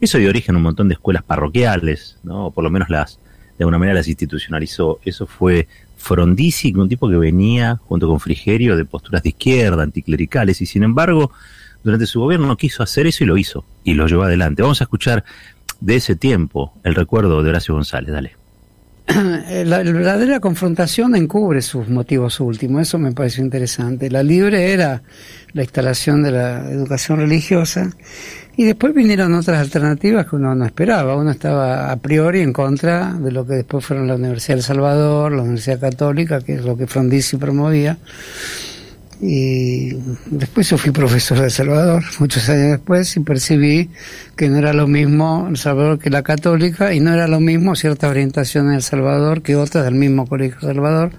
Eso 0.00 0.18
dio 0.18 0.30
origen 0.30 0.54
a 0.54 0.58
un 0.58 0.64
montón 0.64 0.88
de 0.88 0.94
escuelas 0.94 1.22
parroquiales, 1.22 2.18
¿no? 2.22 2.46
o 2.46 2.50
por 2.50 2.64
lo 2.64 2.70
menos 2.70 2.90
las, 2.90 3.18
de 3.58 3.64
alguna 3.64 3.78
manera 3.78 3.98
las 3.98 4.08
institucionalizó. 4.08 4.98
Eso 5.04 5.26
fue 5.26 5.68
Frondizi, 5.96 6.72
un 6.74 6.88
tipo 6.88 7.08
que 7.08 7.16
venía 7.16 7.76
junto 7.76 8.08
con 8.08 8.18
Frigerio 8.18 8.76
de 8.76 8.84
posturas 8.84 9.22
de 9.22 9.28
izquierda, 9.30 9.82
anticlericales, 9.82 10.60
y 10.60 10.66
sin 10.66 10.82
embargo, 10.82 11.30
durante 11.82 12.06
su 12.06 12.20
gobierno 12.20 12.46
no 12.46 12.56
quiso 12.56 12.82
hacer 12.82 13.06
eso 13.06 13.24
y 13.24 13.26
lo 13.26 13.36
hizo, 13.36 13.64
y 13.84 13.94
lo 13.94 14.06
llevó 14.06 14.24
adelante. 14.24 14.62
Vamos 14.62 14.80
a 14.80 14.84
escuchar 14.84 15.24
de 15.80 15.96
ese 15.96 16.16
tiempo 16.16 16.74
el 16.84 16.94
recuerdo 16.94 17.42
de 17.42 17.50
Horacio 17.50 17.74
González, 17.74 18.12
dale. 18.12 18.36
La, 19.64 19.82
la, 19.82 19.92
verdadera 19.92 20.38
confrontación 20.38 21.16
encubre 21.16 21.62
sus 21.62 21.88
motivos 21.88 22.38
últimos, 22.38 22.82
eso 22.82 22.98
me 22.98 23.12
pareció 23.12 23.42
interesante. 23.42 24.08
La 24.10 24.22
libre 24.22 24.72
era 24.72 25.02
la 25.52 25.62
instalación 25.62 26.22
de 26.22 26.30
la 26.30 26.70
educación 26.70 27.18
religiosa 27.18 27.90
y 28.56 28.64
después 28.64 28.94
vinieron 28.94 29.34
otras 29.34 29.58
alternativas 29.58 30.26
que 30.26 30.36
uno 30.36 30.54
no 30.54 30.64
esperaba. 30.64 31.16
Uno 31.16 31.30
estaba 31.30 31.90
a 31.90 31.96
priori 31.96 32.40
en 32.40 32.52
contra 32.52 33.14
de 33.14 33.32
lo 33.32 33.46
que 33.46 33.54
después 33.54 33.84
fueron 33.84 34.06
la 34.06 34.16
Universidad 34.16 34.56
del 34.56 34.64
Salvador, 34.64 35.32
la 35.32 35.42
Universidad 35.42 35.80
Católica, 35.80 36.40
que 36.40 36.54
es 36.54 36.64
lo 36.64 36.76
que 36.76 36.86
Frondizi 36.86 37.36
promovía. 37.36 37.98
Y 39.22 39.92
después 40.30 40.70
yo 40.70 40.78
fui 40.78 40.92
profesor 40.92 41.40
de 41.40 41.50
Salvador, 41.50 42.02
muchos 42.20 42.48
años 42.48 42.70
después, 42.70 43.14
y 43.16 43.20
percibí 43.20 43.90
que 44.34 44.48
no 44.48 44.56
era 44.56 44.72
lo 44.72 44.86
mismo 44.86 45.46
El 45.50 45.58
Salvador 45.58 45.98
que 45.98 46.08
la 46.08 46.22
católica, 46.22 46.94
y 46.94 47.00
no 47.00 47.12
era 47.12 47.28
lo 47.28 47.38
mismo 47.38 47.76
cierta 47.76 48.08
orientación 48.08 48.68
en 48.68 48.76
El 48.76 48.82
Salvador 48.82 49.42
que 49.42 49.56
otras 49.56 49.84
del 49.84 49.94
mismo 49.94 50.26
Colegio 50.26 50.60
Salvador, 50.60 51.10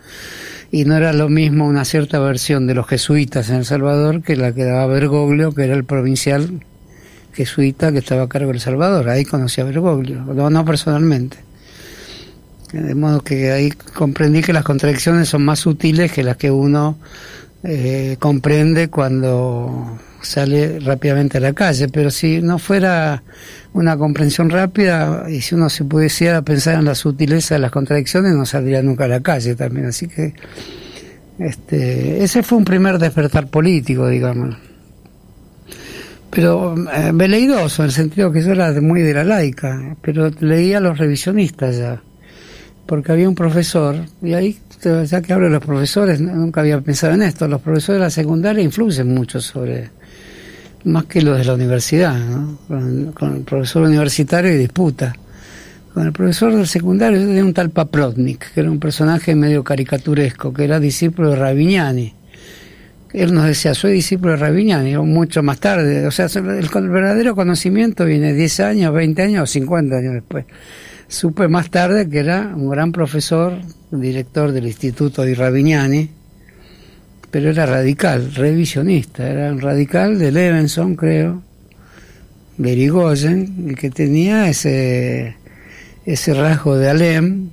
y 0.72 0.86
no 0.86 0.96
era 0.96 1.13
lo 1.13 1.29
mismo 1.29 1.67
una 1.67 1.86
cierta 1.86 2.17
versión 2.20 2.65
de 2.65 2.74
los 2.74 2.88
jesuitas 2.88 3.50
en 3.50 3.58
El 3.58 3.65
Salvador 3.65 4.24
que 4.24 4.36
la 4.36 4.51
que 4.51 4.63
daba 4.63 4.88
Bergoglio, 4.88 5.53
que 5.53 5.65
era 5.65 5.75
el 5.75 5.84
provincial 5.84 6.63
jesuita 7.34 7.91
que 7.91 8.00
estaba 8.00 8.24
a 8.24 8.29
cargo 8.29 8.48
de 8.48 8.55
El 8.55 8.62
Salvador. 8.62 9.10
Ahí 9.10 9.25
conocí 9.25 9.62
a 9.62 9.65
Bergoglio, 9.65 10.22
no, 10.22 10.50
no 10.50 10.65
personalmente. 10.65 11.38
De 12.74 12.96
modo 12.96 13.22
que 13.22 13.51
ahí 13.51 13.70
comprendí 13.72 14.41
que 14.41 14.53
las 14.53 14.63
contradicciones 14.63 15.27
son 15.27 15.43
más 15.43 15.60
sutiles 15.60 16.12
que 16.12 16.24
las 16.24 16.38
que 16.38 16.50
uno 16.50 16.98
eh, 17.63 18.18
comprende 18.20 18.89
cuando 18.89 20.00
sale 20.22 20.80
rápidamente 20.80 21.38
a 21.38 21.41
la 21.41 21.53
calle, 21.53 21.89
pero 21.89 22.12
si 22.12 22.41
no 22.41 22.60
fuera 22.60 23.24
una 23.74 23.98
comprensión 23.98 24.50
rápida 24.50 25.25
y 25.30 25.41
si 25.41 25.56
uno 25.56 25.70
se 25.70 25.84
pudiera 25.84 26.41
pensar 26.41 26.75
en 26.75 26.86
la 26.86 26.96
sutileza 26.96 27.56
de 27.56 27.60
las 27.60 27.72
contradicciones, 27.72 28.34
no 28.34 28.46
saldría 28.46 28.82
nunca 28.82 29.06
a 29.06 29.08
la 29.08 29.22
calle 29.22 29.56
también. 29.56 29.88
Así 29.88 30.08
que 30.08 30.34
este, 31.39 32.24
ese 32.24 32.44
fue 32.44 32.58
un 32.58 32.65
primer 32.65 33.00
despertar 33.00 33.48
político, 33.48 34.08
digamos. 34.08 34.56
Pero 36.30 36.75
eh, 36.94 37.12
veleidoso, 37.13 37.84
en 37.84 37.88
el 37.88 37.91
sentido 37.91 38.32
que 38.32 38.41
yo 38.41 38.51
era 38.51 38.72
muy 38.80 39.01
de 39.01 39.13
la 39.13 39.24
laica, 39.24 39.98
pero 40.01 40.30
leía 40.39 40.77
a 40.77 40.82
los 40.82 40.98
revisionistas 40.98 41.77
ya, 41.77 42.01
porque 42.86 43.12
había 43.12 43.30
un 43.30 43.36
profesor, 43.36 43.96
y 44.22 44.34
ahí 44.34 44.60
ya 45.06 45.22
que 45.22 45.34
hablo 45.34 45.46
de 45.46 45.54
los 45.54 45.64
profesores, 45.64 46.20
nunca 46.20 46.62
había 46.62 46.80
pensado 46.82 47.14
en 47.14 47.22
esto, 47.22 47.48
los 47.48 47.62
profesores 47.62 48.00
de 48.00 48.06
la 48.06 48.10
secundaria 48.10 48.64
influyen 48.64 49.14
mucho 49.14 49.40
sobre, 49.40 49.90
más 50.86 51.06
que 51.06 51.22
los 51.22 51.38
de 51.38 51.46
la 51.46 51.54
universidad, 51.54 52.18
¿no? 52.18 52.58
con, 53.14 53.36
el 53.36 53.42
profesor 53.44 53.84
universitario 53.84 54.54
y 54.54 54.58
disputa. 54.58 55.16
Con 55.94 56.06
el 56.06 56.14
profesor 56.14 56.56
del 56.56 56.68
secundario 56.68 57.20
tenía 57.20 57.44
un 57.44 57.54
tal 57.54 57.70
Paprotnik, 57.70 58.54
que 58.54 58.62
era 58.62 58.72
un 58.72 58.80
personaje 58.80 59.36
medio 59.36 59.64
caricaturesco, 59.64 60.54
que 60.54 60.64
era 60.64 60.80
discípulo 60.80 61.32
de 61.32 61.36
Ravignani. 61.36 62.14
Él 63.12 63.34
nos 63.34 63.46
decía, 63.46 63.74
soy 63.74 63.92
discípulo 63.92 64.32
de 64.32 64.38
Ravignani, 64.38 64.96
mucho 64.98 65.44
más 65.44 65.60
tarde. 65.60 66.08
O 66.08 66.12
sea, 66.12 66.28
el, 66.28 66.48
el 66.48 66.90
verdadero 66.90 67.36
conocimiento 67.36 68.06
viene 68.06 68.34
10 68.34 68.60
años, 68.62 68.94
20 68.94 69.22
años 69.22 69.44
o 69.44 69.48
50 69.48 69.98
años 69.98 70.14
después. 70.14 70.46
Supe 71.12 71.50
más 71.50 71.70
tarde 71.70 72.10
que 72.10 72.20
era 72.20 72.53
un 72.56 72.70
gran 72.70 72.94
profesor, 72.94 73.60
director 73.91 74.53
del 74.53 74.65
Instituto 74.65 75.24
de 75.24 75.36
Ravignani, 75.36 76.10
pero 77.30 77.50
era 77.50 77.65
radical, 77.65 78.34
revisionista, 78.34 79.30
era 79.30 79.51
un 79.51 79.60
radical 79.60 80.18
de 80.18 80.32
Levenson, 80.32 80.96
creo, 80.96 81.41
de 82.58 82.74
y 82.74 83.75
que 83.75 83.89
tenía 83.89 84.48
ese, 84.48 85.36
ese 86.06 86.34
rasgo 86.34 86.77
de 86.77 86.89
Alem, 86.89 87.50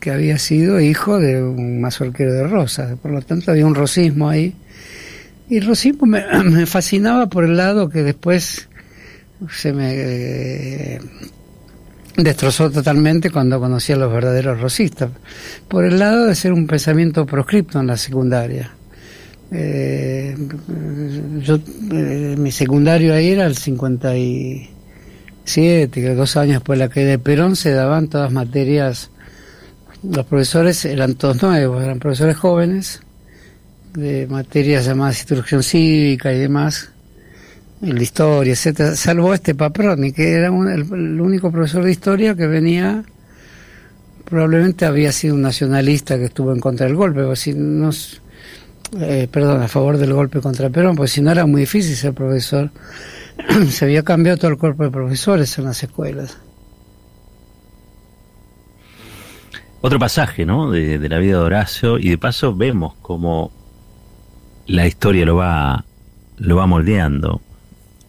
que 0.00 0.10
había 0.10 0.38
sido 0.38 0.80
hijo 0.80 1.18
de 1.18 1.42
un 1.42 1.78
mazorquero 1.82 2.32
de 2.32 2.44
Rosas, 2.44 2.98
por 3.00 3.10
lo 3.10 3.20
tanto 3.20 3.50
había 3.50 3.66
un 3.66 3.74
rosismo 3.74 4.30
ahí. 4.30 4.54
Y 5.50 5.58
el 5.58 5.66
rosismo 5.66 6.06
me, 6.06 6.24
me 6.44 6.64
fascinaba 6.64 7.28
por 7.28 7.44
el 7.44 7.58
lado 7.58 7.90
que 7.90 8.02
después 8.02 8.70
se 9.50 9.74
me 9.74 9.92
eh, 9.92 11.00
destrozó 12.16 12.70
totalmente 12.70 13.30
cuando 13.30 13.60
conocí 13.60 13.92
a 13.92 13.96
los 13.96 14.12
verdaderos 14.12 14.60
rosistas, 14.60 15.10
por 15.68 15.84
el 15.84 15.98
lado 15.98 16.26
de 16.26 16.34
ser 16.34 16.52
un 16.52 16.66
pensamiento 16.66 17.26
proscripto 17.26 17.80
en 17.80 17.86
la 17.86 17.96
secundaria. 17.96 18.72
Eh, 19.52 20.36
yo, 21.40 21.58
eh, 21.92 22.34
mi 22.36 22.50
secundario 22.50 23.14
ahí 23.14 23.28
era 23.28 23.46
el 23.46 23.56
57, 23.56 26.00
que 26.00 26.14
dos 26.14 26.36
años 26.36 26.54
después 26.54 26.78
de 26.78 26.86
la 26.86 26.90
caída 26.90 27.10
de 27.10 27.18
Perón 27.18 27.54
se 27.54 27.72
daban 27.72 28.08
todas 28.08 28.32
materias, 28.32 29.10
los 30.02 30.26
profesores 30.26 30.84
eran 30.84 31.14
todos 31.14 31.42
nuevos, 31.42 31.82
eran 31.82 31.98
profesores 31.98 32.36
jóvenes, 32.36 33.00
de 33.94 34.26
materias 34.26 34.84
llamadas 34.84 35.18
instrucción 35.18 35.62
cívica 35.62 36.32
y 36.32 36.38
demás, 36.38 36.90
la 37.80 38.02
historia, 38.02 38.52
etcétera, 38.52 38.96
salvo 38.96 39.34
este 39.34 39.54
Paproni, 39.54 40.12
que 40.12 40.32
era 40.32 40.48
el, 40.48 40.80
el, 40.92 41.20
único 41.20 41.50
profesor 41.52 41.84
de 41.84 41.90
historia 41.90 42.34
que 42.34 42.46
venía 42.46 43.04
probablemente 44.26 44.84
había 44.84 45.12
sido 45.12 45.34
un 45.34 45.42
nacionalista 45.42 46.18
que 46.18 46.24
estuvo 46.24 46.52
en 46.52 46.60
contra 46.60 46.86
del 46.86 46.96
golpe, 46.96 47.22
o 47.22 47.36
si 47.36 47.54
no, 47.54 47.90
eh, 49.00 49.28
perdón, 49.30 49.62
a 49.62 49.68
favor 49.68 49.96
del 49.96 50.12
golpe 50.12 50.40
contra 50.40 50.68
Perón, 50.68 50.96
pues 50.96 51.12
si 51.12 51.22
no 51.22 51.30
era 51.30 51.46
muy 51.46 51.62
difícil 51.62 51.94
ser 51.94 52.12
profesor, 52.12 52.70
se 53.70 53.84
había 53.84 54.02
cambiado 54.02 54.36
todo 54.36 54.50
el 54.50 54.58
cuerpo 54.58 54.82
de 54.82 54.90
profesores 54.90 55.56
en 55.58 55.64
las 55.64 55.82
escuelas. 55.82 56.38
Otro 59.80 59.98
pasaje, 60.00 60.44
¿no? 60.44 60.72
De, 60.72 60.98
la 61.08 61.18
vida 61.18 61.38
de 61.38 61.44
Horacio 61.44 61.98
y 61.98 62.08
de 62.08 62.18
paso 62.18 62.54
vemos 62.54 62.94
cómo 63.02 63.52
la 64.66 64.86
historia 64.86 65.24
lo 65.24 65.36
va 65.36 65.84
lo 66.38 66.56
va 66.56 66.66
moldeando. 66.66 67.40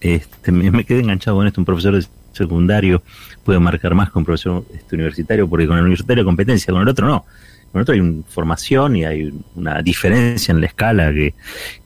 Este, 0.01 0.51
me, 0.51 0.84
quedé 0.84 1.00
enganchado 1.00 1.38
con 1.38 1.48
esto, 1.48 1.62
un 1.62 1.66
profesor 1.66 1.96
de 1.96 2.06
secundario 2.34 3.01
puede 3.44 3.60
marcar 3.60 3.96
más 3.96 4.12
que 4.12 4.20
un 4.20 4.25
profesor 4.25 4.63
este, 4.74 4.96
universitario, 4.96 5.48
porque 5.48 5.68
con 5.68 5.77
el 5.77 5.84
universitario 5.84 6.22
hay 6.22 6.25
competencia, 6.25 6.72
con 6.72 6.82
el 6.82 6.88
otro 6.88 7.08
no. 7.08 7.25
Con 7.72 7.80
el 7.80 7.82
otro 7.82 7.94
hay 7.94 8.00
una 8.00 8.24
formación 8.27 8.96
y 8.96 9.06
hay 9.06 9.34
una 9.56 9.82
diferencia 9.82 10.51
en 10.51 10.62
la 10.62 10.68
escala 10.68 11.12
que, 11.12 11.34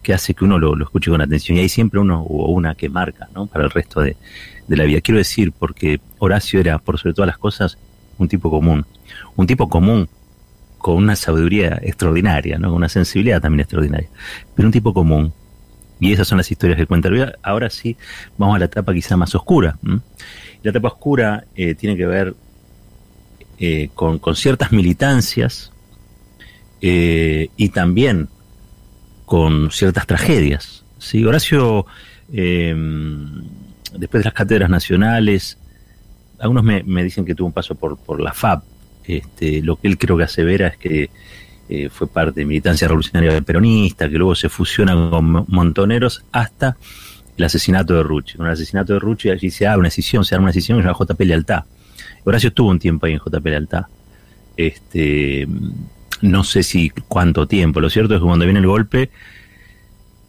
que 0.03 0.13
hace 0.13 0.33
que 0.33 0.43
uno 0.43 0.59
lo, 0.59 0.81
escuche 0.83 1.09
con 1.09 1.21
atención. 1.21 1.57
Y 1.57 1.61
hay 1.61 1.69
siempre 1.69 1.99
uno 1.99 2.21
o 2.21 2.51
una 2.51 2.75
que 2.75 2.89
marca 2.89 3.29
¿no? 3.33 3.47
para 3.47 3.63
el 3.63 3.71
resto 3.71 4.01
de, 4.01 4.15
de 4.67 4.77
la 4.77 4.83
vida. 4.83 5.01
Quiero 5.01 5.17
decir, 5.17 5.51
porque 5.51 5.99
Horacio 6.19 6.59
era, 6.59 6.77
por 6.77 6.99
sobre 6.99 7.13
todas 7.13 7.27
las 7.27 7.37
cosas, 7.37 7.77
un 8.17 8.27
tipo 8.27 8.49
común. 8.49 8.85
Un 9.35 9.47
tipo 9.47 9.69
común 9.69 10.07
con 10.77 10.95
una 10.95 11.15
sabiduría 11.15 11.79
extraordinaria, 11.81 12.57
¿no? 12.57 12.69
con 12.69 12.77
una 12.77 12.89
sensibilidad 12.89 13.41
también 13.41 13.61
extraordinaria. 13.61 14.09
Pero 14.55 14.67
un 14.67 14.71
tipo 14.71 14.93
común, 14.93 15.33
y 16.01 16.11
esas 16.11 16.27
son 16.27 16.39
las 16.39 16.51
historias 16.51 16.77
que 16.77 16.87
cuenta. 16.87 17.09
Ahora 17.43 17.69
sí, 17.69 17.95
vamos 18.35 18.55
a 18.55 18.59
la 18.59 18.65
etapa 18.65 18.91
quizá 18.91 19.15
más 19.15 19.35
oscura. 19.35 19.77
La 20.63 20.71
etapa 20.71 20.87
oscura 20.87 21.45
eh, 21.55 21.75
tiene 21.75 21.95
que 21.95 22.07
ver 22.07 22.33
eh, 23.59 23.89
con, 23.93 24.19
ciertas 24.35 24.71
militancias 24.71 25.71
eh, 26.81 27.49
y 27.55 27.69
también 27.69 28.29
con 29.25 29.69
ciertas 29.69 30.07
tragedias. 30.07 30.83
¿sí? 30.97 31.23
Horacio, 31.23 31.85
después 32.27 32.81
de 33.95 34.23
las 34.23 34.33
cátedras 34.33 34.71
nacionales, 34.71 35.59
algunos 36.39 36.63
me, 36.63 37.03
dicen 37.03 37.25
que 37.25 37.35
tuvo 37.35 37.45
un 37.45 37.53
paso 37.53 37.75
por, 37.75 37.99
por 37.99 38.19
la 38.19 38.33
FAP. 38.33 38.63
Este, 39.05 39.61
lo 39.61 39.75
que 39.75 39.87
él 39.87 39.99
creo 39.99 40.17
que 40.17 40.23
asevera 40.23 40.69
es 40.69 40.77
que 40.77 41.11
eh, 41.73 41.87
fue 41.89 42.05
parte 42.05 42.41
de 42.41 42.45
militancia 42.45 42.85
revolucionaria 42.85 43.41
peronista, 43.41 44.09
que 44.09 44.17
luego 44.17 44.35
se 44.35 44.49
fusiona 44.49 44.93
con 44.93 45.45
montoneros 45.47 46.25
hasta 46.33 46.75
el 47.37 47.45
asesinato 47.45 47.93
de 47.93 48.03
Rucci. 48.03 48.35
Con 48.35 48.47
el 48.47 48.51
asesinato 48.51 48.91
de 48.91 48.99
Rucci 48.99 49.29
allí 49.29 49.49
se 49.49 49.63
da 49.63 49.77
una 49.77 49.87
decisión, 49.87 50.25
se 50.25 50.35
da 50.35 50.39
una 50.39 50.49
decisión 50.49 50.77
que 50.77 50.83
se 50.83 50.89
llama 50.89 50.99
JP 50.99 51.21
Lealtad. 51.21 51.63
Horacio 52.25 52.49
estuvo 52.49 52.69
un 52.69 52.77
tiempo 52.77 53.05
ahí 53.05 53.13
en 53.13 53.19
JP 53.19 53.45
Lealtad. 53.45 53.85
Este, 54.57 55.47
no 56.21 56.43
sé 56.43 56.61
si 56.63 56.89
cuánto 57.07 57.47
tiempo. 57.47 57.79
Lo 57.79 57.89
cierto 57.89 58.15
es 58.15 58.19
que 58.19 58.25
cuando 58.25 58.43
viene 58.43 58.59
el 58.59 58.67
golpe, 58.67 59.09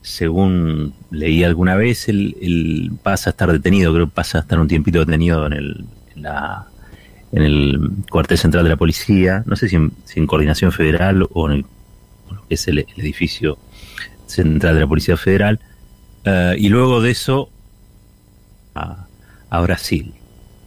según 0.01 0.95
leí 1.11 1.43
alguna 1.43 1.75
vez, 1.75 2.09
él, 2.09 2.93
pasa 3.03 3.31
a 3.31 3.33
estar 3.33 3.51
detenido, 3.51 3.93
creo 3.93 4.07
que 4.07 4.15
pasa 4.15 4.39
a 4.39 4.41
estar 4.43 4.61
un 4.61 4.69
tiempito 4.69 5.01
detenido 5.01 5.45
en, 5.47 5.55
el, 5.55 5.85
en 6.15 6.23
la 6.23 6.69
en 7.33 7.43
el 7.43 7.91
cuartel 8.11 8.39
central 8.39 8.65
de 8.65 8.71
la 8.71 8.77
policía, 8.77 9.43
no 9.47 9.57
sé 9.57 9.69
si 9.69 9.77
en, 9.77 10.27
coordinación 10.27 10.71
federal 10.71 11.27
o 11.33 11.51
en, 11.51 11.65
que 12.49 12.55
es 12.55 12.69
el, 12.69 12.81
edificio 12.97 13.59
central 14.27 14.75
de 14.75 14.81
la 14.81 14.87
Policía 14.87 15.17
Federal, 15.17 15.59
eh, 16.25 16.55
y 16.59 16.69
luego 16.69 17.01
de 17.01 17.11
eso 17.11 17.49
a, 18.75 19.07
Brasil, 19.63 20.15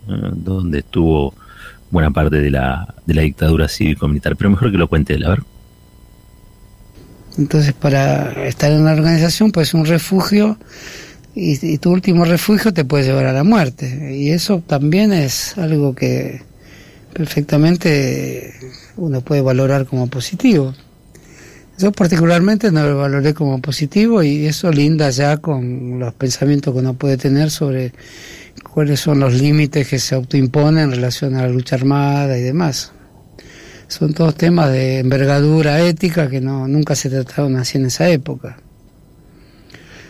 donde 0.07 0.79
estuvo 0.79 1.33
buena 1.89 2.11
parte 2.11 2.35
de 2.37 2.51
la, 2.51 2.93
de 3.05 3.13
la 3.15 3.23
dictadura 3.23 3.67
cívico-militar. 3.67 4.35
Pero 4.35 4.51
mejor 4.51 4.71
que 4.71 4.77
lo 4.77 4.87
cuente 4.87 5.15
él, 5.15 5.25
a 5.25 5.29
ver. 5.29 5.43
Entonces, 7.35 7.73
para 7.73 8.45
estar 8.45 8.71
en 8.71 8.81
una 8.81 8.93
organización, 8.93 9.51
pues 9.51 9.73
un 9.73 9.85
refugio 9.85 10.59
y, 11.33 11.73
y, 11.73 11.79
tu 11.79 11.89
último 11.91 12.25
refugio 12.25 12.73
te 12.73 12.85
puede 12.85 13.05
llevar 13.05 13.25
a 13.25 13.33
la 13.33 13.43
muerte. 13.43 14.15
Y 14.15 14.29
eso 14.29 14.61
también 14.67 15.11
es 15.11 15.57
algo 15.57 15.95
que 15.95 16.43
perfectamente 17.15 18.53
uno 18.97 19.21
puede 19.21 19.41
valorar 19.41 19.85
como 19.85 20.07
positivo. 20.07 20.73
Yo 21.77 21.93
particularmente 21.93 22.71
no 22.71 22.85
lo 22.85 22.97
valoré 22.97 23.33
como 23.33 23.61
positivo 23.61 24.21
y 24.21 24.45
eso 24.45 24.69
linda 24.69 25.09
ya 25.11 25.37
con 25.37 25.97
los 25.97 26.13
pensamientos 26.13 26.73
que 26.73 26.79
uno 26.81 26.93
puede 26.95 27.15
tener 27.15 27.51
sobre 27.51 27.93
cuáles 28.69 28.99
son 28.99 29.21
los 29.21 29.33
límites 29.33 29.87
que 29.87 29.97
se 29.97 30.13
autoimponen 30.13 30.83
en 30.83 30.91
relación 30.91 31.35
a 31.35 31.43
la 31.43 31.49
lucha 31.49 31.77
armada 31.77 32.37
y 32.37 32.41
demás. 32.41 32.91
Son 33.87 34.13
todos 34.13 34.35
temas 34.35 34.71
de 34.71 34.99
envergadura 34.99 35.79
ética 35.81 36.29
que 36.29 36.41
no, 36.41 36.67
nunca 36.67 36.95
se 36.95 37.09
trataron 37.09 37.55
así 37.55 37.77
en 37.77 37.85
esa 37.85 38.09
época. 38.09 38.57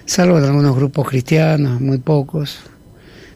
Salvo 0.05 0.39
en 0.39 0.45
algunos 0.45 0.75
grupos 0.75 1.07
cristianos, 1.07 1.81
muy 1.81 1.99
pocos 1.99 2.61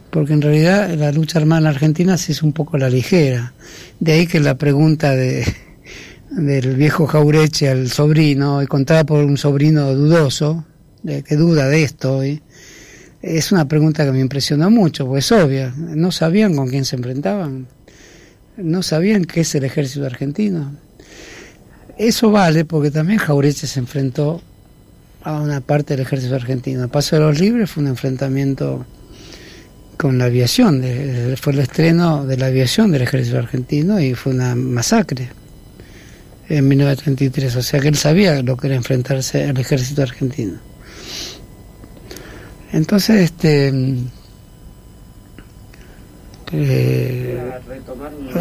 porque 0.09 0.33
en 0.33 0.41
realidad 0.41 0.93
la 0.95 1.11
lucha 1.11 1.39
armada 1.39 1.61
en 1.61 1.67
Argentina 1.67 2.17
se 2.17 2.31
hizo 2.31 2.45
un 2.45 2.53
poco 2.53 2.77
la 2.77 2.89
ligera. 2.89 3.53
De 3.99 4.13
ahí 4.13 4.27
que 4.27 4.39
la 4.39 4.57
pregunta 4.57 5.15
de, 5.15 5.45
del 6.31 6.75
viejo 6.75 7.07
Jaureche 7.07 7.69
al 7.69 7.89
sobrino, 7.89 8.61
y 8.61 8.67
contada 8.67 9.05
por 9.05 9.23
un 9.23 9.37
sobrino 9.37 9.93
dudoso, 9.93 10.65
que 11.05 11.35
duda 11.35 11.67
de 11.67 11.83
esto 11.83 12.21
es 13.21 13.51
una 13.51 13.67
pregunta 13.67 14.05
que 14.05 14.11
me 14.11 14.19
impresionó 14.19 14.69
mucho, 14.69 15.07
pues 15.07 15.25
es 15.25 15.31
obvia. 15.31 15.73
No 15.77 16.11
sabían 16.11 16.55
con 16.55 16.67
quién 16.69 16.85
se 16.85 16.95
enfrentaban, 16.95 17.67
no 18.57 18.83
sabían 18.83 19.25
qué 19.25 19.41
es 19.41 19.55
el 19.55 19.63
ejército 19.63 20.05
argentino. 20.05 20.73
Eso 21.97 22.31
vale 22.31 22.63
porque 22.65 22.91
también 22.91 23.19
Jaureche 23.19 23.67
se 23.67 23.79
enfrentó 23.79 24.41
a 25.21 25.41
una 25.41 25.59
parte 25.59 25.95
del 25.95 26.05
ejército 26.05 26.35
argentino. 26.35 26.83
El 26.83 26.89
Paso 26.89 27.17
de 27.17 27.21
los 27.21 27.39
Libres 27.39 27.71
fue 27.71 27.83
un 27.83 27.89
enfrentamiento 27.89 28.85
con 29.99 30.17
la 30.17 30.25
aviación, 30.25 30.81
fue 31.35 31.51
el 31.51 31.59
estreno 31.59 32.25
de 32.25 32.37
la 32.37 32.45
aviación 32.45 32.89
del 32.89 33.01
ejército 33.01 33.37
argentino 33.37 33.99
y 33.99 34.13
fue 34.13 34.31
una 34.31 34.55
masacre 34.55 35.27
en 36.47 36.65
1933, 36.69 37.57
o 37.57 37.61
sea 37.61 37.81
que 37.81 37.89
él 37.89 37.97
sabía 37.97 38.41
lo 38.41 38.55
que 38.55 38.67
era 38.67 38.77
enfrentarse 38.77 39.43
al 39.43 39.57
ejército 39.57 40.01
argentino. 40.01 40.57
Entonces, 42.71 43.25
este... 43.25 43.73
Eh, 46.53 47.37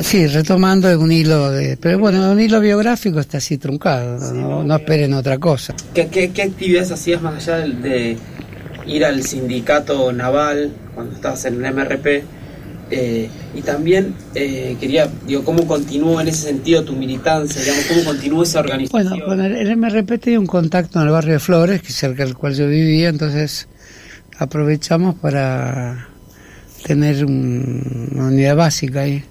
sí, 0.03 0.29
retomando 0.29 0.97
un 1.01 1.11
hilo 1.11 1.51
de... 1.51 1.77
Pero 1.77 1.99
bueno, 1.99 2.31
un 2.31 2.38
hilo 2.38 2.61
biográfico 2.61 3.18
está 3.18 3.38
así 3.38 3.59
truncado, 3.59 4.33
no, 4.33 4.77
esperen 4.77 5.12
otra 5.12 5.38
cosa. 5.38 5.75
¿Qué, 5.92 6.07
qué, 6.07 6.40
actividades 6.40 6.92
hacías 6.92 7.21
más 7.21 7.49
allá 7.49 7.66
de 7.66 8.16
ir 8.87 9.05
al 9.05 9.25
sindicato 9.25 10.12
naval 10.12 10.73
cuando 10.98 11.14
estabas 11.14 11.44
en 11.44 11.64
el 11.64 11.72
MRP. 11.72 12.24
Eh, 12.90 13.28
y 13.54 13.62
también 13.62 14.14
eh, 14.34 14.76
quería, 14.80 15.08
digo, 15.26 15.44
¿cómo 15.44 15.64
continuó 15.64 16.20
en 16.20 16.26
ese 16.26 16.48
sentido 16.48 16.82
tu 16.82 16.94
militancia? 16.94 17.62
Digamos, 17.62 17.84
¿Cómo 17.84 18.04
continuó 18.04 18.42
esa 18.42 18.58
organización? 18.58 19.20
Bueno, 19.24 19.44
el, 19.44 19.76
MRP 19.76 20.18
tenía 20.18 20.40
un 20.40 20.46
contacto 20.46 20.98
en 20.98 21.06
el 21.06 21.12
barrio 21.12 21.34
de 21.34 21.38
Flores, 21.38 21.82
que 21.82 21.92
cerca 21.92 22.24
del 22.24 22.34
cual 22.34 22.54
yo 22.54 22.66
vivía, 22.66 23.11
entonces 23.11 23.68
aprovechamos 24.38 25.14
para 25.16 26.08
tener 26.84 27.24
una 27.26 28.26
unidad 28.26 28.56
básica 28.56 29.02
ahí. 29.02 29.22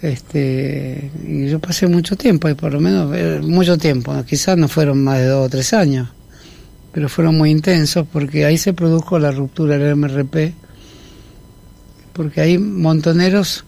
Este, 0.00 1.10
y 1.26 1.48
yo 1.48 1.58
pasé 1.58 1.88
mucho 1.88 2.16
tiempo 2.16 2.48
ahí, 2.48 2.54
por 2.54 2.72
lo 2.72 2.80
menos, 2.80 3.14
eh, 3.14 3.40
mucho 3.42 3.76
tiempo, 3.76 4.14
quizás 4.24 4.56
no 4.56 4.68
fueron 4.68 5.04
más 5.04 5.18
de 5.18 5.26
dos 5.26 5.46
o 5.46 5.50
tres 5.50 5.74
años 5.74 6.08
pero 6.92 7.08
fueron 7.08 7.36
muy 7.36 7.50
intensos 7.50 8.06
porque 8.10 8.44
ahí 8.44 8.58
se 8.58 8.72
produjo 8.72 9.18
la 9.18 9.30
ruptura 9.30 9.78
del 9.78 9.96
MRP, 9.96 10.54
porque 12.12 12.40
ahí 12.40 12.58
Montoneros 12.58 13.64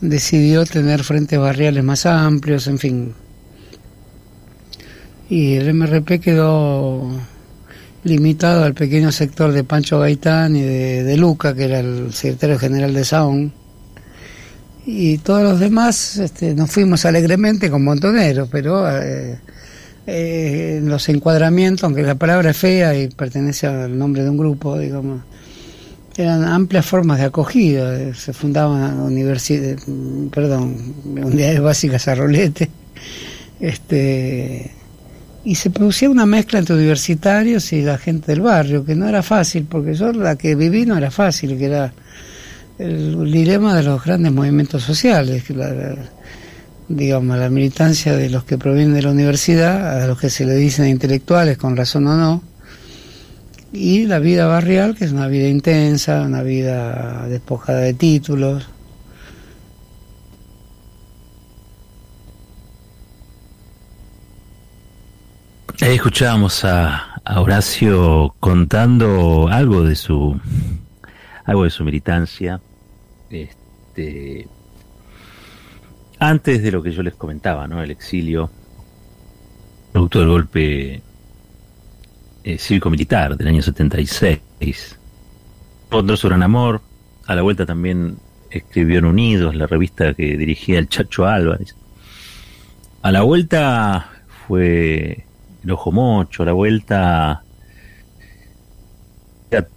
decidió 0.00 0.64
tener 0.64 1.04
frentes 1.04 1.38
barriales 1.38 1.84
más 1.84 2.06
amplios, 2.06 2.66
en 2.66 2.78
fin. 2.78 3.14
Y 5.28 5.54
el 5.54 5.74
MRP 5.74 6.20
quedó 6.20 7.08
limitado 8.04 8.64
al 8.64 8.74
pequeño 8.74 9.12
sector 9.12 9.52
de 9.52 9.64
Pancho 9.64 10.00
Gaitán 10.00 10.56
y 10.56 10.62
de, 10.62 11.16
Luca, 11.16 11.54
que 11.54 11.64
era 11.64 11.80
el 11.80 12.12
secretario 12.12 12.58
general 12.58 12.94
de 12.94 13.04
SAON. 13.04 13.52
Y 14.86 15.18
todos 15.18 15.42
los 15.42 15.60
demás 15.60 16.16
este, 16.16 16.54
nos 16.54 16.70
fuimos 16.70 17.04
alegremente 17.04 17.70
con 17.70 17.84
Montoneros, 17.84 18.48
pero 18.50 18.90
eh, 18.90 19.38
eh, 20.06 20.80
los 20.82 21.08
encuadramientos, 21.08 21.84
aunque 21.84 22.02
la 22.02 22.14
palabra 22.14 22.50
es 22.50 22.56
fea 22.56 22.96
y 22.96 23.08
pertenece 23.08 23.66
al 23.66 23.96
nombre 23.96 24.22
de 24.22 24.30
un 24.30 24.36
grupo, 24.36 24.78
digamos, 24.78 25.20
eran 26.16 26.44
amplias 26.44 26.86
formas 26.86 27.18
de 27.18 27.26
acogida. 27.26 28.14
Se 28.14 28.32
fundaban 28.32 29.00
universidades, 29.00 29.84
perdón, 30.30 30.94
unidades 31.04 31.60
básicas 31.60 32.08
a 32.08 32.14
rolete, 32.14 32.70
este, 33.60 34.70
y 35.44 35.54
se 35.54 35.70
producía 35.70 36.10
una 36.10 36.26
mezcla 36.26 36.58
entre 36.58 36.74
universitarios 36.74 37.72
y 37.72 37.82
la 37.82 37.98
gente 37.98 38.32
del 38.32 38.42
barrio, 38.42 38.84
que 38.84 38.94
no 38.94 39.08
era 39.08 39.22
fácil, 39.22 39.66
porque 39.68 39.94
yo 39.94 40.12
la 40.12 40.36
que 40.36 40.54
viví 40.54 40.84
no 40.84 40.96
era 40.96 41.10
fácil, 41.10 41.56
que 41.56 41.66
era 41.66 41.92
el 42.78 43.30
dilema 43.30 43.76
de 43.76 43.82
los 43.82 44.02
grandes 44.02 44.32
movimientos 44.32 44.82
sociales, 44.82 45.44
que 45.44 45.54
digamos, 46.90 47.38
la 47.38 47.48
militancia 47.48 48.16
de 48.16 48.28
los 48.28 48.42
que 48.42 48.58
provienen 48.58 48.94
de 48.94 49.02
la 49.02 49.12
universidad, 49.12 50.02
a 50.02 50.06
los 50.08 50.18
que 50.18 50.28
se 50.28 50.44
le 50.44 50.56
dicen 50.56 50.88
intelectuales, 50.88 51.56
con 51.56 51.76
razón 51.76 52.08
o 52.08 52.16
no, 52.16 52.42
y 53.72 54.06
la 54.06 54.18
vida 54.18 54.46
barrial, 54.46 54.96
que 54.96 55.04
es 55.04 55.12
una 55.12 55.28
vida 55.28 55.46
intensa, 55.46 56.22
una 56.22 56.42
vida 56.42 57.28
despojada 57.28 57.80
de 57.80 57.94
títulos. 57.94 58.68
Ahí 65.80 65.94
escuchábamos 65.94 66.64
a, 66.64 67.20
a 67.24 67.40
Horacio 67.40 68.34
contando 68.40 69.48
algo 69.48 69.84
de 69.84 69.94
su 69.94 70.38
algo 71.44 71.64
de 71.64 71.70
su 71.70 71.84
militancia. 71.84 72.60
Este, 73.30 74.48
antes 76.20 76.62
de 76.62 76.70
lo 76.70 76.82
que 76.82 76.92
yo 76.92 77.02
les 77.02 77.14
comentaba, 77.14 77.66
¿no? 77.66 77.82
El 77.82 77.90
exilio, 77.90 78.50
producto 79.90 80.20
del 80.20 80.28
golpe 80.28 81.02
eh, 82.44 82.58
cívico-militar 82.58 83.36
del 83.36 83.48
año 83.48 83.62
76. 83.62 84.98
Otro 85.90 86.16
su 86.16 86.28
gran 86.28 86.42
amor, 86.42 86.82
a 87.26 87.34
la 87.34 87.42
vuelta 87.42 87.66
también 87.66 88.18
escribió 88.50 88.98
en 88.98 89.06
Unidos, 89.06 89.54
la 89.54 89.66
revista 89.66 90.14
que 90.14 90.36
dirigía 90.36 90.78
el 90.78 90.88
Chacho 90.88 91.26
Álvarez. 91.26 91.74
A 93.02 93.10
la 93.10 93.22
vuelta 93.22 94.10
fue 94.46 95.24
el 95.64 95.70
Ojo 95.70 95.90
Mocho, 95.90 96.42
a 96.42 96.46
la 96.46 96.52
vuelta 96.52 97.42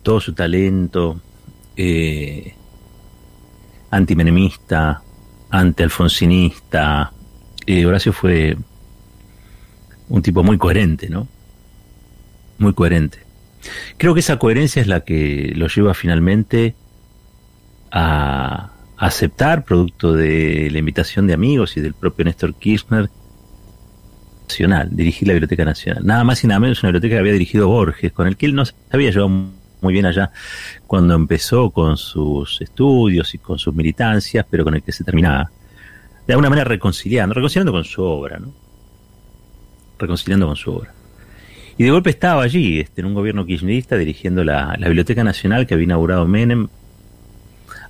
todo 0.03 0.19
su 0.19 0.34
talento 0.34 1.19
eh, 1.75 2.53
antimenemista, 3.89 5.01
anti-alfonsinista. 5.54 7.13
Eh, 7.66 7.86
Horacio 7.86 8.12
fue 8.12 8.58
un 10.10 10.22
tipo 10.22 10.44
muy 10.44 10.58
coherente, 10.58 11.10
¿no? 11.10 11.28
Muy 12.58 12.74
coherente. 12.74 13.20
Creo 13.98 14.13
que 14.13 14.20
esa 14.20 14.38
coherencia 14.39 14.82
es 14.82 14.88
la 14.88 15.02
que 15.02 15.54
lo 15.56 15.68
lleva 15.68 15.94
finalmente 15.94 16.76
a 17.92 18.72
aceptar, 18.98 19.63
producto 19.63 20.13
de 20.13 20.70
la 20.72 20.80
invitación 20.80 21.28
de 21.28 21.34
amigos 21.34 21.78
y 21.78 21.82
del 21.82 21.94
propio 21.94 22.26
Néstor 22.26 22.56
Kirchner, 22.56 23.10
nacional, 24.48 24.89
dirigir 24.92 25.28
la 25.28 25.36
Biblioteca 25.36 25.66
Nacional. 25.66 26.04
Nada 26.06 26.24
más 26.24 26.44
y 26.44 26.48
nada 26.48 26.60
menos 26.60 26.82
una 26.82 26.89
biblioteca 26.89 27.16
que 27.16 27.20
había 27.20 27.34
dirigido 27.34 27.68
Borges, 27.68 28.12
con 28.12 28.28
el 28.28 28.38
que 28.38 28.48
él 28.48 28.56
no 28.56 28.66
se 28.66 28.74
había 28.92 29.12
llevado 29.12 29.30
muy 29.84 29.93
bien 29.93 30.06
allá 30.06 30.32
cuando 30.88 31.13
empezó 31.13 31.69
con 31.69 31.98
sus 31.98 32.62
estudios 32.62 33.34
y 33.36 33.38
con 33.38 33.60
sus 33.60 33.74
militancias, 33.76 34.46
pero 34.50 34.63
con 34.63 34.76
el 34.76 34.82
que 34.82 34.91
se 34.91 35.04
terminaba 35.04 35.52
de 36.26 36.34
alguna 36.34 36.50
manera 36.50 36.65
reconciliando, 36.65 37.34
reconciliando 37.34 37.72
con 37.72 37.84
su 37.84 38.02
obra, 38.02 38.39
¿no? 38.39 38.54
Reconciliando 40.00 40.48
con 40.48 40.56
su 40.56 40.72
obra. 40.72 40.93
Y 41.78 41.84
de 41.84 41.91
golpe 41.91 42.12
estaba 42.12 42.43
allí, 42.43 42.80
este, 42.80 43.02
en 43.02 43.08
un 43.08 43.13
gobierno 43.13 43.46
kirchnerista, 43.46 43.98
dirigiendo 43.98 44.43
la, 44.43 44.76
Biblioteca 44.78 45.24
Nacional 45.24 45.65
que 45.65 45.74
había 45.74 45.86
inaugurado 45.86 46.28
Menem, 46.28 46.67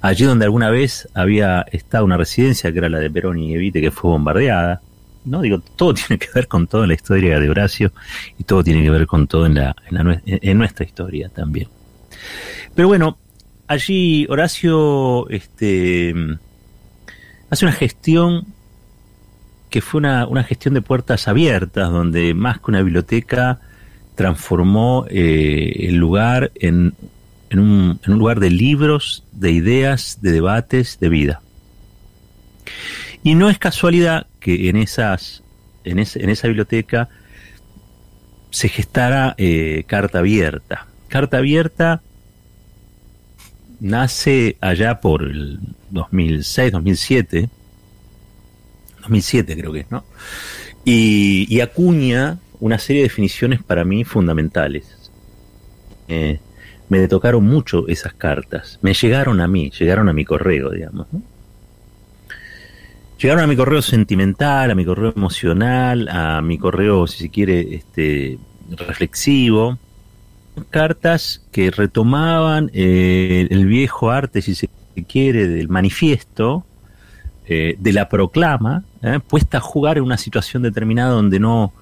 allí 0.01 0.23
donde 0.25 0.45
alguna 0.45 0.69
vez 0.69 1.07
había 1.13 1.65
estado 1.71 2.05
una 2.05 2.17
residencia 2.17 2.71
que 2.71 2.79
era 2.79 2.89
la 2.89 2.99
de 2.99 3.11
Perón 3.11 3.39
y 3.39 3.53
Evite, 3.53 3.81
que 3.81 3.91
fue 3.91 4.11
bombardeada. 4.11 4.81
No 5.25 5.41
digo, 5.41 5.59
todo 5.59 5.93
tiene 5.93 6.17
que 6.17 6.27
ver 6.33 6.47
con 6.47 6.67
todo 6.67 6.83
en 6.83 6.89
la 6.89 6.95
historia 6.95 7.39
de 7.39 7.49
Horacio 7.49 7.91
y 8.37 8.45
todo 8.45 8.63
tiene 8.63 8.83
que 8.83 8.89
ver 8.89 9.05
con 9.05 9.27
todo 9.27 9.45
en, 9.45 9.55
la, 9.55 9.75
en 9.89 10.57
nuestra 10.57 10.85
historia 10.85 11.29
también. 11.29 11.67
Pero 12.75 12.87
bueno, 12.87 13.17
allí 13.67 14.25
Horacio 14.29 15.29
este, 15.29 16.13
hace 17.49 17.65
una 17.65 17.73
gestión 17.73 18.45
que 19.69 19.81
fue 19.81 19.99
una, 19.99 20.27
una, 20.27 20.43
gestión 20.43 20.75
de 20.75 20.81
puertas 20.81 21.27
abiertas, 21.27 21.89
donde 21.91 22.33
más 22.33 22.59
que 22.59 22.65
una 22.67 22.81
biblioteca 22.83 23.59
transformó 24.15 25.05
eh, 25.09 25.87
el 25.87 25.95
lugar 25.95 26.51
en, 26.55 26.93
en, 27.49 27.59
un, 27.59 27.99
en, 28.03 28.13
un, 28.13 28.19
lugar 28.19 28.39
de 28.39 28.51
libros, 28.51 29.23
de 29.31 29.51
ideas, 29.51 30.19
de 30.21 30.31
debates, 30.31 30.99
de 30.99 31.09
vida. 31.09 31.41
Y 33.23 33.33
no 33.33 33.49
es 33.49 33.57
casualidad 33.57 34.27
que 34.39 34.69
en, 34.69 34.75
esas, 34.75 35.43
en, 35.83 35.97
en 35.97 36.29
esa 36.29 36.47
biblioteca 36.47 37.09
se 38.51 38.69
gestara 38.69 39.33
eh, 39.39 39.83
Carta 39.87 40.19
Abierta. 40.19 40.85
Carta 41.07 41.37
Abierta 41.37 42.01
nace 43.83 44.55
allá 44.61 45.01
por 45.01 45.23
el 45.23 45.59
2006, 45.91 46.71
2007, 46.71 47.49
2007 49.01 49.57
creo 49.57 49.73
que 49.73 49.79
es, 49.81 49.91
¿no? 49.91 50.05
Y, 50.85 51.59
acuña 51.59 52.39
una 52.59 52.79
serie 52.79 53.01
de 53.01 53.09
definiciones 53.09 53.61
para 53.61 53.83
mí 53.83 54.05
fundamentales. 54.05 55.11
Eh, 56.07 56.39
me 56.87 57.07
tocaron 57.07 57.43
mucho 57.43 57.87
esas 57.87 58.13
cartas, 58.13 58.79
me 58.81 58.93
llegaron 58.93 59.41
a 59.41 59.47
mí, 59.47 59.69
llegaron 59.77 60.07
a 60.07 60.13
mi 60.13 60.23
correo, 60.23 60.69
digamos. 60.69 61.07
Llegaron 63.19 63.43
a 63.43 63.47
mi 63.47 63.55
correo 63.55 63.81
sentimental, 63.81 64.71
a 64.71 64.75
mi 64.75 64.85
correo 64.85 65.13
emocional, 65.15 66.07
a 66.09 66.41
mi 66.41 66.57
correo, 66.57 67.05
si 67.07 67.19
se 67.19 67.29
quiere, 67.29 67.75
este, 67.75 68.37
reflexivo, 68.71 69.77
cartas 70.69 71.43
que 71.51 71.71
retomaban 71.71 72.69
eh, 72.73 73.47
el 73.49 73.65
viejo 73.65 74.11
arte, 74.11 74.41
si 74.41 74.55
se 74.55 74.69
quiere, 75.07 75.47
del 75.47 75.69
manifiesto, 75.69 76.65
eh, 77.45 77.75
de 77.77 77.93
la 77.93 78.07
proclama, 78.09 78.83
eh, 79.01 79.19
puesta 79.27 79.57
a 79.57 79.61
jugar 79.61 79.97
en 79.97 80.03
una 80.03 80.17
situación 80.17 80.63
determinada 80.63 81.11
donde 81.11 81.39
no, 81.39 81.73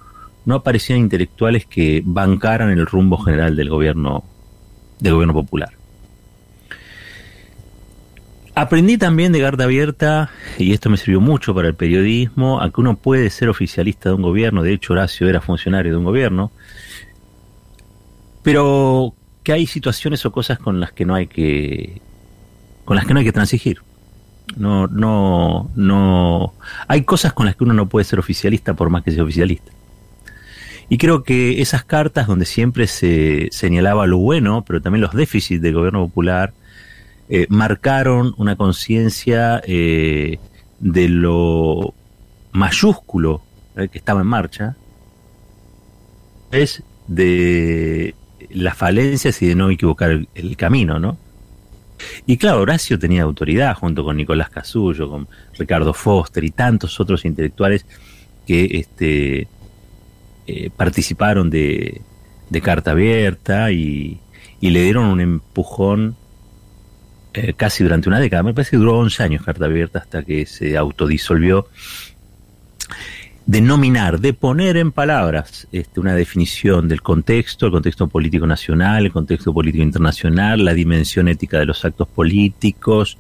no 0.45 0.55
aparecían 0.55 0.99
intelectuales 0.99 1.65
que 1.65 2.01
bancaran 2.03 2.69
el 2.69 2.85
rumbo 2.85 3.17
general 3.17 3.55
del 3.55 3.69
gobierno, 3.69 4.23
del 4.99 5.13
gobierno 5.13 5.33
popular. 5.33 5.71
Aprendí 8.53 8.97
también 8.97 9.31
de 9.31 9.39
Garda 9.39 9.63
Abierta, 9.63 10.29
y 10.57 10.73
esto 10.73 10.89
me 10.89 10.97
sirvió 10.97 11.21
mucho 11.21 11.55
para 11.55 11.69
el 11.69 11.75
periodismo, 11.75 12.61
a 12.61 12.69
que 12.69 12.81
uno 12.81 12.97
puede 12.97 13.29
ser 13.29 13.47
oficialista 13.47 14.09
de 14.09 14.15
un 14.15 14.21
gobierno, 14.21 14.61
de 14.61 14.73
hecho 14.73 14.93
Horacio 14.93 15.29
era 15.29 15.39
funcionario 15.39 15.93
de 15.93 15.97
un 15.97 16.03
gobierno, 16.03 16.51
pero 18.43 19.13
que 19.43 19.53
hay 19.53 19.67
situaciones 19.67 20.25
o 20.25 20.31
cosas 20.31 20.59
con 20.59 20.79
las 20.79 20.91
que 20.91 21.05
no 21.05 21.15
hay 21.15 21.27
que 21.27 22.01
con 22.85 22.95
las 22.95 23.05
que 23.05 23.13
no 23.13 23.19
hay 23.19 23.25
que 23.25 23.31
transigir. 23.31 23.81
No, 24.57 24.87
no, 24.87 25.71
no. 25.75 26.53
Hay 26.87 27.03
cosas 27.03 27.33
con 27.33 27.45
las 27.45 27.55
que 27.55 27.63
uno 27.63 27.73
no 27.73 27.87
puede 27.87 28.03
ser 28.03 28.19
oficialista 28.19 28.73
por 28.73 28.89
más 28.89 29.03
que 29.03 29.11
sea 29.11 29.23
oficialista. 29.23 29.71
Y 30.89 30.97
creo 30.97 31.23
que 31.23 31.61
esas 31.61 31.85
cartas 31.85 32.27
donde 32.27 32.45
siempre 32.45 32.85
se 32.85 33.47
señalaba 33.51 34.07
lo 34.07 34.17
bueno, 34.17 34.65
pero 34.67 34.81
también 34.81 35.01
los 35.01 35.13
déficits 35.13 35.61
del 35.61 35.75
gobierno 35.75 36.05
popular, 36.05 36.53
eh, 37.29 37.47
marcaron 37.47 38.33
una 38.37 38.57
conciencia 38.57 39.61
eh, 39.65 40.37
de 40.81 41.07
lo 41.07 41.93
mayúsculo 42.51 43.41
eh, 43.77 43.87
que 43.87 43.99
estaba 43.99 44.19
en 44.19 44.27
marcha, 44.27 44.75
es 46.51 46.83
de 47.07 48.15
las 48.53 48.77
falencias 48.77 49.41
y 49.41 49.47
de 49.47 49.55
no 49.55 49.69
equivocar 49.69 50.25
el, 50.33 50.57
camino, 50.57 50.99
¿no? 50.99 51.17
Y 52.25 52.37
claro, 52.37 52.61
Horacio 52.61 52.97
tenía 52.97 53.23
autoridad 53.23 53.75
junto 53.75 54.03
con 54.03 54.17
Nicolás 54.17 54.49
Casullo, 54.49 55.09
con 55.09 55.27
Ricardo 55.57 55.93
Foster 55.93 56.43
y 56.43 56.51
tantos 56.51 56.99
otros 56.99 57.25
intelectuales 57.25 57.85
que 58.47 58.65
este, 58.71 59.47
eh, 60.47 60.69
participaron 60.75 61.49
de, 61.49 62.01
Carta 62.63 62.91
Abierta 62.91 63.71
y, 63.71 64.19
le 64.59 64.83
dieron 64.83 65.05
un 65.05 65.21
empujón 65.21 66.15
eh, 67.33 67.53
casi 67.53 67.83
durante 67.83 68.09
una 68.09 68.19
década. 68.19 68.43
Me 68.43 68.53
parece 68.53 68.71
que 68.71 68.77
duró 68.77 68.97
11 68.99 69.23
años 69.23 69.43
Carta 69.43 69.65
Abierta 69.65 69.99
hasta 69.99 70.23
que 70.23 70.45
se 70.45 70.75
autodisolvió 70.77 71.67
de 73.45 73.61
nominar, 73.61 74.19
de 74.19 74.33
poner 74.33 74.77
en 74.77 74.91
palabras 74.91 75.67
este, 75.71 75.99
una 75.99 76.13
definición 76.13 76.87
del 76.87 77.01
contexto, 77.01 77.65
el 77.65 77.71
contexto 77.71 78.07
político 78.07 78.45
nacional, 78.45 79.05
el 79.05 79.11
contexto 79.11 79.53
político 79.53 79.83
internacional, 79.83 80.63
la 80.63 80.73
dimensión 80.73 81.27
ética 81.27 81.59
de 81.59 81.65
los 81.65 81.83
actos 81.83 82.07
políticos, 82.07 83.17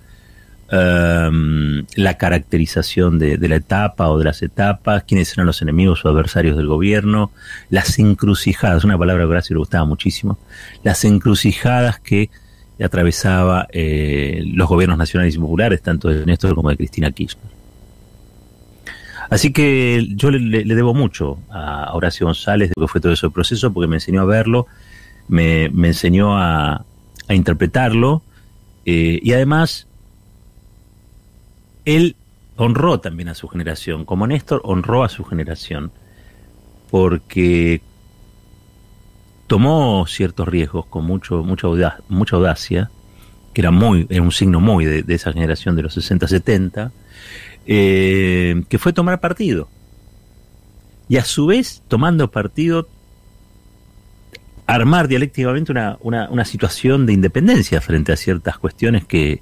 em, 0.69 1.85
la 1.95 2.17
caracterización 2.17 3.19
de, 3.19 3.37
la 3.47 3.55
etapa 3.55 4.09
o 4.09 4.17
de 4.19 4.25
las 4.25 4.41
etapas, 4.41 5.03
quiénes 5.03 5.33
eran 5.33 5.47
los 5.47 5.61
enemigos 5.61 6.05
o 6.05 6.09
adversarios 6.09 6.55
del 6.55 6.67
gobierno, 6.67 7.31
las 7.69 7.97
encrucijadas, 7.99 8.83
una 8.83 8.97
palabra 8.97 9.23
que 9.23 9.27
a 9.27 9.31
Horacio 9.31 9.55
le 9.55 9.59
gustaba 9.59 9.85
muchísimo, 9.85 10.37
las 10.83 11.03
encrucijadas 11.03 11.99
que 11.99 12.29
atravesaba 12.81 13.67
eh, 13.71 14.43
los 14.45 14.67
gobiernos 14.67 14.97
nacionales 14.97 15.35
y 15.35 15.39
populares, 15.39 15.81
tanto 15.81 16.09
de 16.09 16.25
Néstor 16.25 16.55
como 16.55 16.69
de 16.69 16.77
Cristina 16.77 17.11
Kirchner. 17.11 17.60
Así 19.31 19.53
que 19.53 20.09
yo 20.09 20.29
le, 20.29 20.65
debo 20.65 20.93
mucho 20.93 21.39
a 21.49 21.93
Horacio 21.93 22.25
González 22.25 22.69
de 22.69 22.75
que 22.77 22.87
fue 22.89 22.99
todo 22.99 23.13
ese 23.13 23.29
proceso, 23.29 23.71
porque 23.71 23.87
me 23.87 23.95
enseñó 23.95 24.21
a 24.21 24.25
verlo, 24.25 24.67
me, 25.29 25.65
enseñó 25.67 26.37
a, 26.37 26.83
interpretarlo, 27.29 28.23
eh, 28.85 29.21
y 29.23 29.31
además, 29.31 29.87
él, 31.85 32.17
honró 32.57 32.99
también 32.99 33.29
a 33.29 33.33
su 33.33 33.47
generación, 33.47 34.03
como 34.03 34.27
Néstor 34.27 34.59
honró 34.65 35.05
a 35.05 35.07
su 35.07 35.23
generación, 35.23 35.93
porque 36.89 37.81
tomó 39.47 40.05
ciertos 40.07 40.45
riesgos 40.45 40.87
con 40.87 41.05
mucho, 41.05 41.41
mucha, 41.41 41.67
mucha 42.09 42.35
audacia, 42.35 42.91
que 43.53 43.61
era 43.61 43.71
muy, 43.71 44.07
era 44.09 44.21
un 44.21 44.33
signo 44.33 44.59
muy 44.59 44.83
de, 44.83 45.05
esa 45.13 45.31
generación 45.31 45.77
de 45.77 45.83
los 45.83 45.97
60-70, 45.97 46.91
eh, 47.65 48.63
que 48.69 48.79
fue 48.79 48.93
tomar 48.93 49.19
partido. 49.19 49.69
Y 51.09 51.17
a 51.17 51.25
su 51.25 51.45
vez, 51.45 51.83
tomando 51.87 52.31
partido, 52.31 52.87
armar 54.65 55.07
dialécticamente 55.07 55.71
una, 55.71 55.97
una, 56.01 56.45
situación 56.45 57.05
de 57.05 57.13
independencia 57.13 57.81
frente 57.81 58.13
a 58.13 58.15
ciertas 58.15 58.57
cuestiones 58.57 59.05
que, 59.05 59.41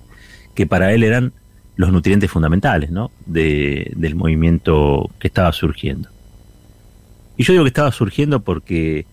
que 0.56 0.66
para 0.66 0.92
él 0.94 1.04
eran 1.04 1.34
los 1.76 1.92
nutrientes 1.92 2.32
fundamentales 2.32 2.90
¿no? 2.90 3.12
de, 3.26 3.92
del 3.96 4.16
movimiento 4.16 5.10
que 5.20 5.28
estaba 5.28 5.52
surgiendo. 5.52 6.10
Y 7.38 7.44
yo 7.44 7.54
digo 7.54 7.64
que 7.64 7.70
estaba 7.70 7.92
surgiendo 7.92 8.42
porque 8.42 9.06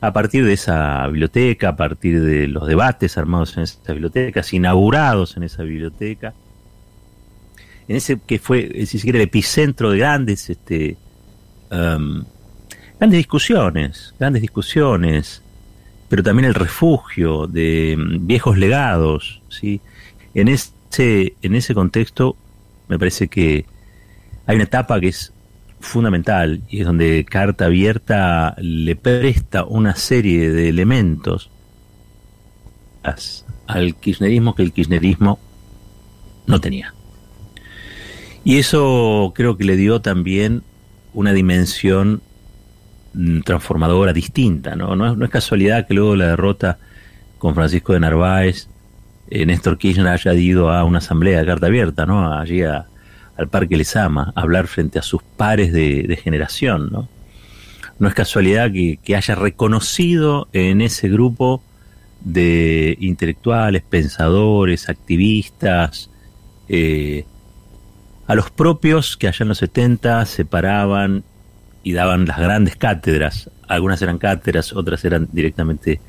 a 0.00 0.12
partir 0.12 0.44
de 0.44 0.52
esa 0.52 1.06
biblioteca, 1.08 1.70
a 1.70 1.76
partir 1.76 2.22
de 2.22 2.46
los 2.46 2.66
debates 2.66 3.18
armados 3.18 3.56
en 3.56 3.64
esa 3.64 3.92
biblioteca, 3.92 4.42
inaugurados 4.52 5.36
en 5.36 5.42
esa 5.42 5.62
biblioteca, 5.62 6.32
en 7.90 7.96
ese 7.96 8.20
que 8.24 8.38
fue, 8.38 8.86
si 8.86 8.98
se 8.98 9.02
quiere, 9.02 9.18
el 9.18 9.24
epicentro 9.24 9.90
de 9.90 9.98
grandes, 9.98 10.48
este, 10.48 10.96
um, 11.72 12.22
grandes 13.00 13.18
discusiones, 13.18 14.14
grandes 14.16 14.42
discusiones, 14.42 15.42
pero 16.08 16.22
también 16.22 16.46
el 16.46 16.54
refugio 16.54 17.48
de 17.48 17.96
um, 17.98 18.28
viejos 18.28 18.58
legados, 18.58 19.42
¿sí? 19.48 19.80
En 20.34 20.46
ese, 20.46 21.34
en 21.42 21.56
ese 21.56 21.74
contexto, 21.74 22.36
me 22.86 22.96
parece 22.96 23.26
que 23.26 23.66
hay 24.46 24.54
una 24.54 24.64
etapa 24.64 25.00
que 25.00 25.08
es 25.08 25.32
fundamental 25.80 26.62
y 26.68 26.82
es 26.82 26.86
donde 26.86 27.26
Carta 27.28 27.64
Abierta 27.64 28.54
le 28.58 28.94
presta 28.94 29.64
una 29.64 29.96
serie 29.96 30.52
de 30.52 30.68
elementos 30.68 31.50
al 33.66 33.96
kirchnerismo 33.96 34.54
que 34.54 34.62
el 34.62 34.72
kirchnerismo 34.72 35.40
no 36.46 36.60
tenía. 36.60 36.94
Y 38.44 38.58
eso 38.58 39.32
creo 39.34 39.56
que 39.56 39.64
le 39.64 39.76
dio 39.76 40.00
también 40.00 40.62
una 41.12 41.32
dimensión 41.32 42.22
mm, 43.14 43.40
transformadora 43.40 44.12
distinta, 44.12 44.76
¿no? 44.76 44.96
No 44.96 45.24
es, 45.24 45.30
casualidad 45.30 45.86
que 45.86 45.94
luego 45.94 46.16
la 46.16 46.28
derrota 46.28 46.78
con 47.38 47.54
Francisco 47.54 47.92
de 47.92 48.00
Narváez, 48.00 48.68
eh, 49.30 49.46
Néstor 49.46 49.78
Kirchner 49.78 50.08
haya 50.08 50.34
ido 50.34 50.70
a 50.70 50.84
una 50.84 50.98
asamblea 50.98 51.40
de 51.40 51.46
carta 51.46 51.66
abierta, 51.66 52.06
¿no? 52.06 52.32
Allí 52.32 52.62
a, 52.62 52.86
al 53.40 53.48
Parque 53.48 53.76
Les 53.76 53.96
Ama, 53.96 54.32
hablar 54.36 54.66
frente 54.66 54.98
a 54.98 55.02
sus 55.02 55.22
pares 55.22 55.72
de, 55.72 56.18
generación. 56.22 56.90
¿no? 56.92 57.08
no 57.98 58.08
es 58.08 58.14
casualidad 58.14 58.70
que, 58.70 59.16
haya 59.16 59.34
reconocido 59.34 60.48
en 60.52 60.82
ese 60.82 61.08
grupo 61.08 61.62
de 62.20 62.98
intelectuales, 63.00 63.82
pensadores, 63.82 64.90
activistas, 64.90 66.10
eh, 66.68 67.24
a 68.30 68.36
los 68.36 68.48
propios 68.48 69.16
que 69.16 69.26
allá 69.26 69.42
en 69.42 69.48
los 69.48 69.58
70 69.58 70.24
se 70.24 70.44
paraban 70.44 71.24
y 71.82 71.94
daban 71.94 72.26
las 72.26 72.38
grandes 72.38 72.76
cátedras. 72.76 73.50
Algunas 73.66 74.00
eran 74.02 74.18
cátedras, 74.18 74.72
otras 74.72 75.04
eran 75.04 75.28
directamente 75.32 76.00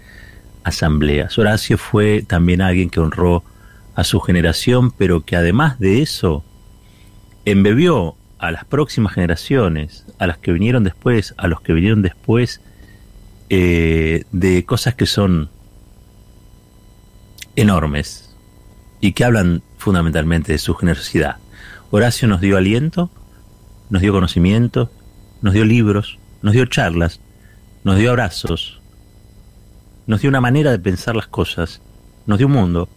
asambleas. 0.63 1.35
Horacio 1.39 1.79
fue 1.79 2.21
también 2.21 2.61
alguien 2.61 2.91
que 2.91 2.99
honró 2.99 3.43
a 3.95 4.03
su 4.03 4.19
generación, 4.19 4.91
pero 4.91 5.21
que 5.21 5.35
además 5.35 5.79
de 5.79 6.03
eso 6.03 6.45
embebió 7.45 8.15
a 8.37 8.51
las 8.51 8.65
próximas 8.65 9.15
generaciones, 9.15 10.05
a 10.19 10.27
las 10.27 10.37
que 10.37 10.51
vinieron 10.51 10.83
después, 10.83 11.33
a 11.37 11.47
los 11.47 11.61
que 11.61 11.73
vinieron 11.73 12.03
después, 12.03 12.61
eh, 13.49 14.25
de 14.31 14.63
cosas 14.63 14.93
que 14.93 15.07
son 15.07 15.49
enormes 17.55 18.35
y 18.99 19.13
que 19.13 19.25
hablan 19.25 19.63
fundamentalmente 19.79 20.51
de 20.51 20.59
su 20.59 20.75
generosidad. 20.75 21.37
Horacio 21.93 22.29
nos 22.29 22.39
dio 22.39 22.55
aliento, 22.55 23.09
nos 23.89 24.01
dio 24.01 24.13
conocimiento, 24.13 24.89
nos 25.41 25.53
dio 25.53 25.65
libros, 25.65 26.19
nos 26.41 26.53
dio 26.53 26.65
charlas, 26.65 27.19
nos 27.83 27.97
dio 27.97 28.11
abrazos, 28.11 28.81
nos 30.07 30.21
dio 30.21 30.29
una 30.29 30.39
manera 30.39 30.71
de 30.71 30.79
pensar 30.79 31.17
las 31.17 31.27
cosas, 31.27 31.81
nos 32.25 32.37
dio 32.37 32.47
un 32.47 32.53
mundo, 32.53 32.87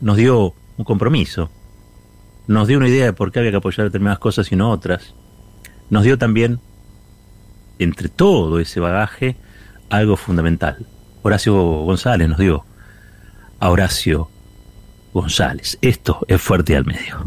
nos 0.00 0.16
dio 0.16 0.54
un 0.78 0.84
compromiso, 0.86 1.50
nos 2.46 2.68
dio 2.68 2.78
una 2.78 2.88
idea 2.88 3.04
de 3.04 3.12
por 3.12 3.32
qué 3.32 3.40
había 3.40 3.50
que 3.50 3.58
apoyar 3.58 3.84
determinadas 3.84 4.18
cosas 4.18 4.50
y 4.50 4.56
no 4.56 4.70
otras. 4.70 5.14
Nos 5.90 6.04
dio 6.04 6.16
también, 6.16 6.58
entre 7.78 8.08
todo 8.08 8.60
ese 8.60 8.80
bagaje, 8.80 9.36
algo 9.90 10.16
fundamental. 10.16 10.86
Horacio 11.20 11.54
González 11.54 12.30
nos 12.30 12.38
dio 12.38 12.64
a 13.60 13.68
Horacio 13.68 14.30
González. 15.12 15.76
Esto 15.82 16.24
es 16.28 16.40
fuerte 16.40 16.74
al 16.78 16.86
medio. 16.86 17.26